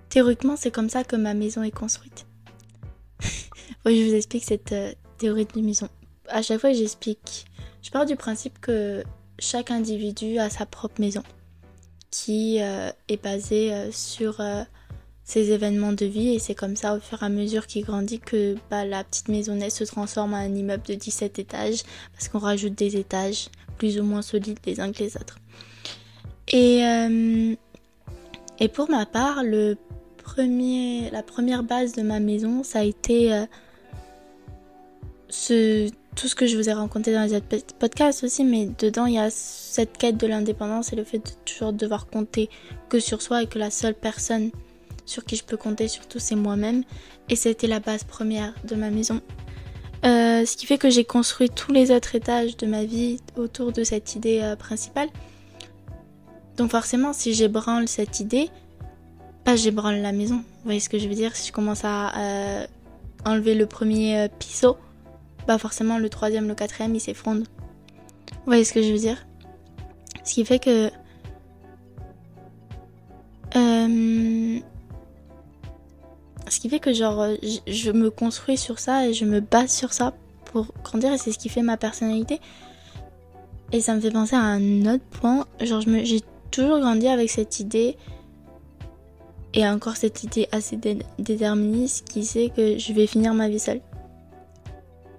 théoriquement 0.08 0.56
c'est 0.56 0.70
comme 0.70 0.88
ça 0.88 1.04
que 1.04 1.16
ma 1.16 1.34
maison 1.34 1.62
est 1.62 1.70
construite. 1.70 2.26
Oui, 3.86 4.02
je 4.02 4.10
vous 4.10 4.14
explique 4.14 4.44
cette 4.44 4.72
euh, 4.72 4.92
théorie 5.16 5.46
de 5.46 5.60
maison. 5.60 5.88
À 6.28 6.42
chaque 6.42 6.60
fois 6.60 6.72
j'explique, 6.72 7.46
je 7.82 7.90
pars 7.90 8.04
du 8.04 8.14
principe 8.14 8.60
que 8.60 9.02
chaque 9.38 9.70
individu 9.70 10.38
a 10.38 10.50
sa 10.50 10.66
propre 10.66 11.00
maison 11.00 11.22
qui 12.10 12.60
euh, 12.60 12.90
est 13.08 13.22
basé 13.22 13.72
euh, 13.72 13.90
sur 13.90 14.42
ses 15.24 15.50
événements 15.52 15.92
de 15.92 16.04
vie 16.04 16.34
et 16.34 16.38
c'est 16.38 16.54
comme 16.54 16.76
ça 16.76 16.94
au 16.94 17.00
fur 17.00 17.22
et 17.22 17.26
à 17.26 17.28
mesure 17.30 17.66
qu'il 17.66 17.84
grandit 17.84 18.20
que 18.20 18.56
bah, 18.70 18.84
la 18.84 19.02
petite 19.02 19.28
maisonnette 19.28 19.72
se 19.72 19.84
transforme 19.84 20.34
en 20.34 20.38
un 20.38 20.54
immeuble 20.54 20.82
de 20.82 20.94
17 20.94 21.38
étages 21.38 21.82
parce 22.12 22.28
qu'on 22.28 22.38
rajoute 22.38 22.74
des 22.74 22.96
étages 22.96 23.48
plus 23.78 23.98
ou 23.98 24.04
moins 24.04 24.22
solides 24.22 24.58
les 24.66 24.80
uns 24.80 24.92
que 24.92 24.98
les 24.98 25.16
autres. 25.16 25.38
Et, 26.52 26.80
et 28.58 28.68
pour 28.68 28.90
ma 28.90 29.06
part, 29.06 29.44
le 29.44 29.76
premier, 30.18 31.08
la 31.10 31.22
première 31.22 31.62
base 31.62 31.92
de 31.92 32.02
ma 32.02 32.18
maison, 32.18 32.64
ça 32.64 32.80
a 32.80 32.82
été 32.82 33.46
ce 35.30 35.90
tout 36.16 36.26
ce 36.26 36.34
que 36.34 36.46
je 36.46 36.56
vous 36.56 36.68
ai 36.68 36.72
raconté 36.72 37.12
dans 37.12 37.22
les 37.22 37.34
autres 37.34 37.46
podcasts 37.78 38.24
aussi, 38.24 38.44
mais 38.44 38.68
dedans 38.78 39.06
il 39.06 39.14
y 39.14 39.18
a 39.18 39.30
cette 39.30 39.96
quête 39.96 40.16
de 40.16 40.26
l'indépendance 40.26 40.92
et 40.92 40.96
le 40.96 41.04
fait 41.04 41.18
de 41.18 41.30
toujours 41.44 41.72
devoir 41.72 42.08
compter 42.08 42.50
que 42.88 42.98
sur 42.98 43.22
soi 43.22 43.44
et 43.44 43.46
que 43.46 43.58
la 43.58 43.70
seule 43.70 43.94
personne 43.94 44.50
sur 45.06 45.24
qui 45.24 45.36
je 45.36 45.44
peux 45.44 45.56
compter 45.56 45.88
surtout 45.88 46.18
c'est 46.18 46.34
moi-même. 46.34 46.82
Et 47.28 47.36
c'était 47.36 47.68
la 47.68 47.78
base 47.78 48.04
première 48.04 48.54
de 48.64 48.74
ma 48.74 48.90
maison. 48.90 49.20
Euh, 50.04 50.44
ce 50.46 50.56
qui 50.56 50.66
fait 50.66 50.78
que 50.78 50.90
j'ai 50.90 51.04
construit 51.04 51.50
tous 51.50 51.72
les 51.72 51.90
autres 51.90 52.14
étages 52.14 52.56
de 52.56 52.66
ma 52.66 52.84
vie 52.84 53.18
autour 53.36 53.70
de 53.72 53.84
cette 53.84 54.14
idée 54.16 54.40
euh, 54.42 54.56
principale. 54.56 55.08
Donc 56.56 56.70
forcément, 56.70 57.12
si 57.12 57.34
j'ébranle 57.34 57.86
cette 57.86 58.18
idée, 58.18 58.48
pas 59.44 59.56
j'ébranle 59.56 59.96
la 59.96 60.12
maison. 60.12 60.36
Vous 60.36 60.64
voyez 60.64 60.80
ce 60.80 60.88
que 60.88 60.98
je 60.98 61.06
veux 61.06 61.14
dire? 61.14 61.36
Si 61.36 61.48
je 61.48 61.52
commence 61.52 61.84
à 61.84 62.16
euh, 62.16 62.66
enlever 63.24 63.54
le 63.54 63.66
premier 63.66 64.28
pisau, 64.38 64.76
forcément 65.58 65.98
le 65.98 66.08
troisième, 66.08 66.48
le 66.48 66.54
quatrième, 66.54 66.94
il 66.94 67.00
s'effondre. 67.00 67.44
Vous 68.32 68.46
voyez 68.46 68.64
ce 68.64 68.72
que 68.72 68.82
je 68.82 68.92
veux 68.92 68.98
dire? 68.98 69.26
Ce 70.24 70.34
qui 70.34 70.44
fait 70.44 70.58
que... 70.58 70.90
Euh, 73.56 74.60
ce 76.48 76.60
qui 76.60 76.68
fait 76.68 76.78
que 76.78 76.92
genre 76.92 77.26
je, 77.66 77.90
me 77.90 78.10
construis 78.10 78.56
sur 78.56 78.78
ça 78.78 79.06
et 79.06 79.12
je 79.12 79.24
me 79.24 79.40
base 79.40 79.72
sur 79.72 79.92
ça 79.92 80.14
pour 80.46 80.72
grandir 80.84 81.12
et 81.12 81.18
c'est 81.18 81.32
ce 81.32 81.38
qui 81.38 81.48
fait 81.48 81.62
ma 81.62 81.76
personnalité. 81.76 82.40
Et 83.72 83.80
ça 83.80 83.94
me 83.94 84.00
fait 84.00 84.10
penser 84.10 84.36
à 84.36 84.40
un 84.40 84.86
autre 84.86 85.04
point. 85.10 85.46
Genre 85.60 85.80
j'ai 85.80 86.20
toujours 86.50 86.80
grandi 86.80 87.08
avec 87.08 87.30
cette 87.30 87.60
idée 87.60 87.96
et 89.54 89.66
encore 89.66 89.96
cette 89.96 90.22
idée 90.22 90.48
assez 90.52 90.78
déterministe 91.18 92.08
qui 92.08 92.24
sait 92.24 92.52
que 92.54 92.78
je 92.78 92.92
vais 92.92 93.06
finir 93.06 93.34
ma 93.34 93.48
vie 93.48 93.58
seule. 93.58 93.80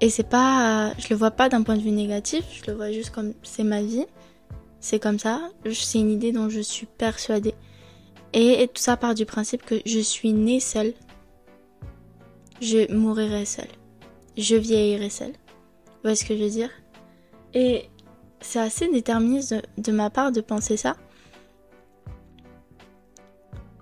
Et 0.02 0.10
c'est 0.10 0.28
pas, 0.28 0.94
je 0.98 1.10
le 1.12 1.16
vois 1.16 1.30
pas 1.30 1.48
d'un 1.48 1.62
point 1.62 1.78
de 1.78 1.82
vue 1.82 1.92
négatif, 1.92 2.44
je 2.52 2.72
le 2.72 2.76
vois 2.76 2.92
juste 2.92 3.12
comme 3.12 3.34
c'est 3.44 3.64
ma 3.64 3.84
vie, 3.84 4.06
c'est 4.80 5.00
comme 5.00 5.20
ça, 5.20 5.52
c'est 5.72 6.00
une 6.00 6.10
idée 6.10 6.32
dont 6.32 6.50
je 6.50 6.60
suis 6.60 6.88
persuadée. 6.88 7.54
Et, 8.34 8.68
tout 8.74 8.82
ça 8.82 8.98
part 8.98 9.14
du 9.14 9.28
principe 9.28 9.64
que 9.64 9.76
je 9.86 10.00
suis 10.00 10.34
née 10.34 10.60
seule, 10.60 10.94
je 12.62 12.92
mourirai 12.92 13.46
seule, 13.46 13.68
je 14.38 14.56
vieillirai 14.56 15.12
seule. 15.12 15.34
Vous 15.34 16.02
voyez 16.04 16.16
ce 16.16 16.26
que 16.26 16.36
je 16.36 16.44
veux 16.44 16.50
dire? 16.50 16.70
Et 17.54 17.86
c'est 18.40 18.60
assez 18.60 18.88
déterministe 18.90 19.56
de, 19.78 19.92
ma 19.92 20.10
part 20.10 20.32
de 20.32 20.42
penser 20.42 20.78
ça. 20.78 20.96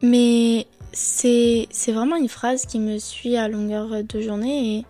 Mais 0.01 0.67
c'est 0.91 1.67
vraiment 1.87 2.17
une 2.17 2.27
phrase 2.27 2.65
qui 2.65 2.79
me 2.79 2.97
suit 2.97 3.37
à 3.37 3.47
longueur 3.47 4.03
de 4.03 4.21
journée 4.21 4.85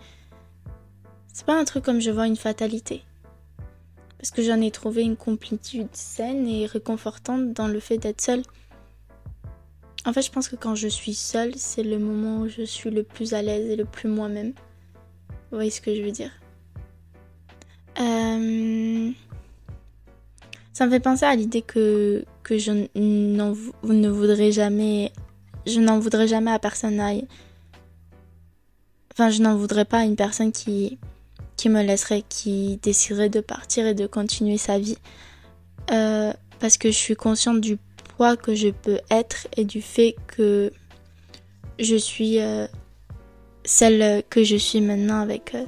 c'est 1.40 1.46
pas 1.46 1.58
un 1.58 1.64
truc 1.64 1.86
comme 1.86 2.02
je 2.02 2.12
vois 2.12 2.28
une 2.28 2.36
fatalité. 2.36 3.02
Parce 4.18 4.30
que 4.30 4.44
j'en 4.44 4.60
ai 4.60 4.72
trouvé 4.72 5.04
une 5.04 5.16
complétude 5.16 5.88
saine 5.94 6.46
et 6.50 6.66
réconfortante 6.66 7.54
dans 7.54 7.70
le 7.70 7.80
fait 7.80 7.98
d'être 7.98 8.20
seule. 8.20 8.42
En 10.06 10.12
fait, 10.12 10.22
je 10.22 10.32
pense 10.32 10.50
que 10.50 10.58
quand 10.58 10.76
je 10.76 10.90
suis 10.90 11.14
seule, 11.14 11.56
c'est 11.56 11.84
le 11.84 11.98
moment 11.98 12.42
où 12.42 12.50
je 12.50 12.64
suis 12.64 12.90
le 12.90 13.04
plus 13.04 13.34
à 13.34 13.42
l'aise 13.42 13.70
et 13.70 13.78
le 13.78 13.86
plus 13.86 14.10
moi-même. 14.10 14.50
Vous 14.50 15.56
voyez 15.56 15.70
ce 15.70 15.80
que 15.80 15.96
je 15.96 16.02
veux 16.02 16.12
dire? 16.12 16.32
Euh, 18.02 19.12
Ça 20.74 20.86
me 20.88 20.92
fait 20.92 21.00
penser 21.00 21.24
à 21.24 21.38
l'idée 21.38 21.62
que, 21.62 22.26
que 22.44 22.58
je 22.58 22.74
ne 22.96 24.10
voudrais 24.10 24.52
jamais. 24.52 25.14
Je 25.66 25.80
n'en 25.80 26.00
voudrais 26.00 26.28
jamais 26.28 26.52
à 26.52 26.60
personne. 26.60 27.02
Enfin, 29.14 29.30
je 29.30 29.42
n'en 29.42 29.56
voudrais 29.56 29.86
pas 29.86 30.00
à 30.00 30.04
une 30.04 30.18
personne 30.18 30.52
qui, 30.52 31.00
qui 31.60 31.68
me 31.68 31.84
laisserait, 31.84 32.24
qui 32.30 32.80
déciderait 32.82 33.28
de 33.28 33.42
partir 33.42 33.86
et 33.86 33.94
de 33.94 34.08
continuer 34.08 34.58
sa 34.58 34.80
vie. 34.80 34.98
Euh, 35.92 36.32
parce 36.62 36.78
que 36.78 36.90
je 36.90 36.96
suis 36.96 37.18
consciente 37.18 37.60
du 37.60 37.78
poids 38.16 38.38
que 38.38 38.56
je 38.56 38.70
peux 38.70 39.00
être 39.12 39.50
et 39.58 39.66
du 39.66 39.82
fait 39.82 40.16
que 40.28 40.72
je 41.78 41.98
suis 41.98 42.40
euh, 42.40 42.66
celle 43.66 44.24
que 44.30 44.42
je 44.42 44.56
suis 44.56 44.80
maintenant 44.80 45.20
avec 45.20 45.54
euh, 45.54 45.66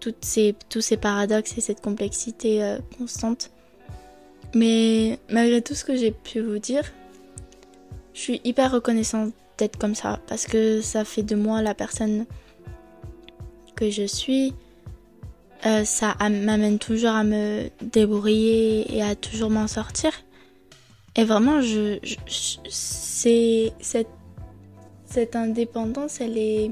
toutes 0.00 0.24
ces, 0.24 0.56
tous 0.68 0.80
ces 0.80 0.96
paradoxes 0.96 1.56
et 1.56 1.60
cette 1.60 1.80
complexité 1.80 2.76
constante. 2.98 3.52
Mais 4.56 5.20
malgré 5.30 5.62
tout 5.62 5.74
ce 5.74 5.84
que 5.84 5.94
j'ai 5.94 6.10
pu 6.10 6.40
vous 6.40 6.58
dire, 6.58 6.82
je 8.12 8.20
suis 8.22 8.40
hyper 8.42 8.72
reconnaissante 8.72 9.32
d'être 9.56 9.78
comme 9.78 9.94
ça 9.94 10.18
parce 10.26 10.46
que 10.46 10.80
ça 10.80 11.04
fait 11.04 11.22
de 11.22 11.36
moi 11.36 11.62
la 11.62 11.74
personne 11.74 12.26
que 13.76 13.88
je 13.88 14.04
suis, 14.04 14.52
euh, 15.66 15.84
ça 15.84 16.16
m'amène 16.20 16.78
toujours 16.78 17.10
à 17.10 17.24
me 17.24 17.70
débrouiller 17.82 18.94
et 18.94 19.02
à 19.02 19.14
toujours 19.14 19.50
m'en 19.50 19.66
sortir. 19.66 20.12
Et 21.16 21.24
vraiment, 21.24 21.60
je, 21.60 21.98
cette, 22.68 24.08
cette 25.06 25.34
indépendance, 25.34 26.20
elle 26.20 26.38
est, 26.38 26.70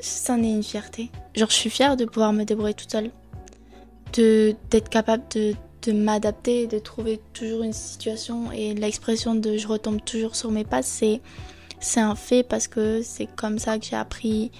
c'en 0.00 0.42
est 0.42 0.50
une 0.50 0.62
fierté. 0.62 1.10
Genre, 1.34 1.50
je 1.50 1.54
suis 1.54 1.70
fière 1.70 1.96
de 1.96 2.04
pouvoir 2.04 2.32
me 2.32 2.44
débrouiller 2.44 2.74
toute 2.74 2.90
seule, 2.90 3.10
d'être 4.12 4.88
capable 4.88 5.22
de, 5.34 5.54
de 5.82 5.92
m'adapter, 5.92 6.66
de 6.66 6.78
trouver 6.78 7.20
toujours 7.32 7.62
une 7.62 7.72
situation 7.72 8.50
et 8.50 8.74
l'expression 8.74 9.34
de 9.34 9.56
je 9.56 9.68
retombe 9.68 10.02
toujours 10.04 10.34
sur 10.34 10.50
mes 10.50 10.64
pas, 10.64 10.82
c'est 10.82 11.20
c'est 11.80 12.00
un 12.00 12.14
fait 12.14 12.42
parce 12.42 12.68
que 12.68 13.00
c'est 13.02 13.26
comme 13.26 13.58
ça 13.58 13.78
que 13.78 13.86
j'ai 13.86 13.96
appris 13.96 14.50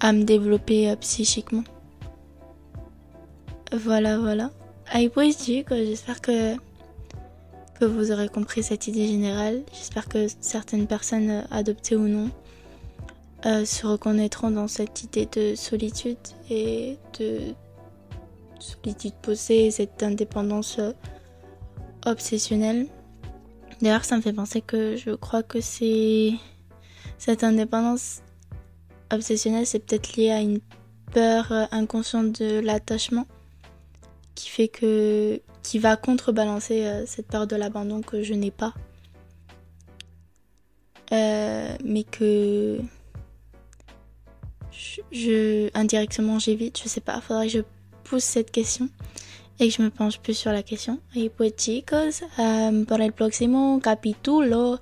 à 0.00 0.12
me 0.12 0.24
développer 0.24 0.90
euh, 0.90 0.96
psychiquement. 0.96 1.62
Voilà, 3.72 4.18
voilà. 4.18 4.50
Aí 4.90 5.10
j'espère 5.14 6.20
que, 6.22 6.56
que 7.78 7.84
vous 7.84 8.10
aurez 8.10 8.28
compris 8.28 8.62
cette 8.62 8.86
idée 8.86 9.06
générale. 9.06 9.62
J'espère 9.72 10.08
que 10.08 10.26
certaines 10.40 10.86
personnes 10.86 11.44
adoptées 11.50 11.96
ou 11.96 12.08
non 12.08 12.30
euh, 13.44 13.66
se 13.66 13.86
reconnaîtront 13.86 14.50
dans 14.50 14.68
cette 14.68 15.02
idée 15.02 15.26
de 15.26 15.54
solitude 15.54 16.16
et 16.48 16.96
de 17.20 17.54
solitude 18.58 19.12
posée, 19.20 19.70
cette 19.70 20.02
indépendance 20.02 20.78
euh, 20.78 20.92
obsessionnelle. 22.06 22.86
D'ailleurs, 23.82 24.04
ça 24.04 24.16
me 24.16 24.22
fait 24.22 24.32
penser 24.32 24.62
que 24.62 24.96
je 24.96 25.10
crois 25.10 25.42
que 25.42 25.60
c'est 25.60 26.32
cette 27.18 27.44
indépendance 27.44 28.22
obsessionnelle, 29.12 29.66
c'est 29.66 29.80
peut-être 29.80 30.16
lié 30.16 30.30
à 30.30 30.40
une 30.40 30.60
peur 31.12 31.52
euh, 31.52 31.66
inconsciente 31.70 32.40
de 32.40 32.60
l'attachement 32.60 33.26
qui 34.38 34.48
fait 34.50 34.68
que 34.68 35.40
qui 35.64 35.78
va 35.80 35.96
contrebalancer 35.96 36.84
euh, 36.84 37.04
cette 37.06 37.26
peur 37.26 37.46
de 37.48 37.56
l'abandon 37.56 38.02
que 38.02 38.22
je 38.22 38.34
n'ai 38.34 38.52
pas. 38.52 38.72
Euh, 41.12 41.76
mais 41.84 42.04
que 42.04 42.78
indirectement 45.74 46.38
j'évite 46.38 46.78
je 46.82 46.88
sais 46.88 47.00
pas 47.00 47.20
faudrait 47.20 47.46
que 47.46 47.52
je 47.52 47.62
pousse 48.04 48.24
cette 48.24 48.50
question 48.50 48.88
et 49.58 49.68
que 49.68 49.74
je 49.74 49.82
me 49.82 49.90
penche 49.90 50.20
plus 50.20 50.34
sur 50.34 50.52
la 50.52 50.62
question. 50.62 51.00
Et 51.16 51.30
pues 51.30 51.52
chicos 51.56 52.22
um, 52.38 52.86
pour 52.86 53.00
el 53.00 53.12
próximo 53.12 53.80
capítulo 53.80 54.78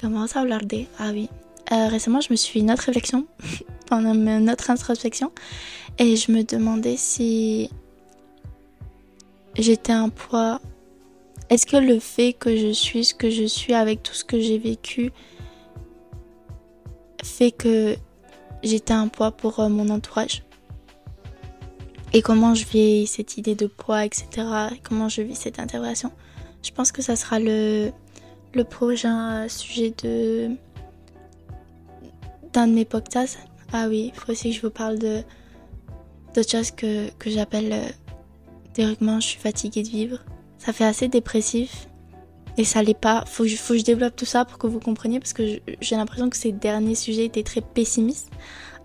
comment 0.00 0.26
ça 0.26 0.40
hablar 0.40 0.64
de 0.64 0.84
ah 0.98 1.10
oui. 1.12 1.28
Euh, 1.70 1.86
récemment 1.88 2.20
je 2.20 2.32
me 2.32 2.36
suis 2.36 2.52
fait 2.52 2.58
une 2.58 2.72
autre 2.72 2.86
réflexion 2.86 3.26
pendant 3.86 4.14
notre 4.14 4.70
introspection 4.70 5.30
et 5.98 6.16
je 6.16 6.32
me 6.32 6.42
demandais 6.42 6.96
si 6.96 7.70
j'étais 9.56 9.92
un 9.92 10.08
poids 10.08 10.60
est-ce 11.52 11.66
que 11.66 11.76
le 11.76 11.98
fait 11.98 12.32
que 12.32 12.56
je 12.56 12.72
suis 12.72 13.04
ce 13.04 13.14
que 13.14 13.28
je 13.28 13.44
suis 13.44 13.74
avec 13.74 14.02
tout 14.02 14.14
ce 14.14 14.24
que 14.24 14.40
j'ai 14.40 14.56
vécu 14.56 15.12
fait 17.22 17.50
que 17.50 17.94
j'étais 18.62 18.94
un 18.94 19.08
poids 19.08 19.32
pour 19.32 19.60
euh, 19.60 19.68
mon 19.68 19.90
entourage? 19.90 20.44
Et 22.14 22.22
comment 22.22 22.54
je 22.54 22.64
vis 22.64 23.06
cette 23.06 23.36
idée 23.36 23.54
de 23.54 23.66
poids, 23.66 24.06
etc. 24.06 24.46
Comment 24.82 25.10
je 25.10 25.20
vis 25.20 25.34
cette 25.34 25.58
intégration? 25.58 26.10
Je 26.62 26.70
pense 26.70 26.90
que 26.90 27.02
ça 27.02 27.16
sera 27.16 27.38
le, 27.38 27.90
le 28.54 28.64
prochain 28.64 29.46
sujet 29.48 29.92
de 30.02 30.56
d'un 32.54 32.66
de 32.66 32.72
mes 32.72 32.86
podcasts. 32.86 33.38
Ah 33.74 33.88
oui, 33.90 34.10
il 34.14 34.18
faut 34.18 34.32
aussi 34.32 34.50
que 34.50 34.56
je 34.56 34.62
vous 34.62 34.70
parle 34.70 34.98
de 34.98 35.22
d'autres 36.34 36.50
choses 36.50 36.70
que, 36.70 37.10
que 37.18 37.28
j'appelle 37.28 37.72
euh, 37.74 37.88
théoriquement 38.72 39.20
je 39.20 39.28
suis 39.28 39.40
fatiguée 39.40 39.82
de 39.82 39.88
vivre 39.88 40.18
ça 40.64 40.72
fait 40.72 40.84
assez 40.84 41.08
dépressif. 41.08 41.88
Et 42.58 42.64
ça 42.64 42.82
l'est 42.82 42.98
pas. 42.98 43.24
Faut 43.26 43.44
que, 43.44 43.48
je, 43.48 43.82
développe 43.82 44.14
tout 44.14 44.26
ça 44.26 44.44
pour 44.44 44.58
que 44.58 44.66
vous 44.66 44.78
compreniez 44.78 45.18
parce 45.18 45.32
que 45.32 45.60
j'ai 45.80 45.96
l'impression 45.96 46.28
que 46.28 46.36
ces 46.36 46.52
derniers 46.52 46.94
sujets 46.94 47.24
étaient 47.24 47.42
très 47.42 47.62
pessimistes. 47.62 48.30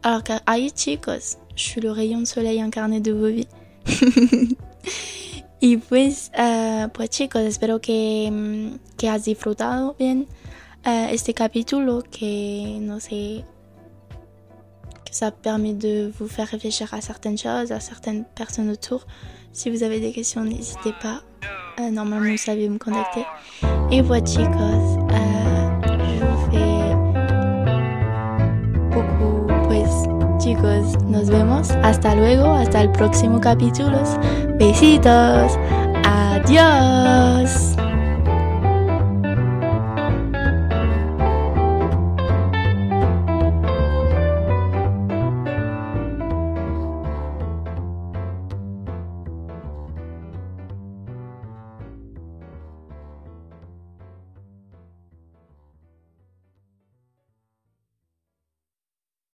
Alors 0.03 0.21
ay 0.47 0.69
chicos, 0.73 1.37
je 1.55 1.61
suis 1.61 1.81
le 1.81 1.91
rayon 1.91 2.19
de 2.19 2.25
soleil 2.25 2.61
incarné 2.61 3.01
de 3.01 3.11
vos 3.11 3.27
vies. 3.27 3.47
y 5.61 5.77
pues, 5.77 6.31
pues 6.93 7.09
chicos, 7.09 7.41
espero 7.41 7.79
que, 7.79 8.71
que 8.97 9.09
has 9.09 9.25
disfrutado 9.25 9.95
bien 9.99 10.25
uh, 10.85 11.11
este 11.11 11.33
capítulo, 11.33 12.03
que 12.09 12.79
no 12.79 12.99
sé, 13.01 13.43
ça 15.17 15.31
permet 15.31 15.73
de 15.73 16.11
vous 16.19 16.27
faire 16.27 16.47
réfléchir 16.47 16.93
à 16.93 17.01
certaines 17.01 17.39
choses, 17.39 17.71
à 17.71 17.79
certaines 17.79 18.23
personnes 18.35 18.69
autour. 18.69 19.07
Si 19.51 19.71
vous 19.71 19.81
avez 19.81 19.99
des 19.99 20.11
questions, 20.11 20.43
n'hésitez 20.43 20.93
pas. 21.01 21.21
Euh, 21.79 21.89
normalement, 21.89 22.29
vous 22.29 22.37
savez 22.37 22.69
me 22.69 22.77
contacter. 22.77 23.25
Et 23.91 24.03
voilà, 24.03 24.23
chicos. 24.23 24.43
Euh, 24.43 25.79
je 25.83 26.23
vous 26.23 26.51
fais 26.51 26.93
beaucoup, 28.93 29.47
chicos, 30.39 30.95
nos 31.07 31.23
vemos. 31.25 31.71
Hasta 31.81 32.13
luego, 32.13 32.53
hasta 32.53 32.81
el 32.81 32.91
próximo 32.91 33.39
capítulo. 33.39 33.97
Besitos. 34.59 35.57
Adiós. 36.05 37.76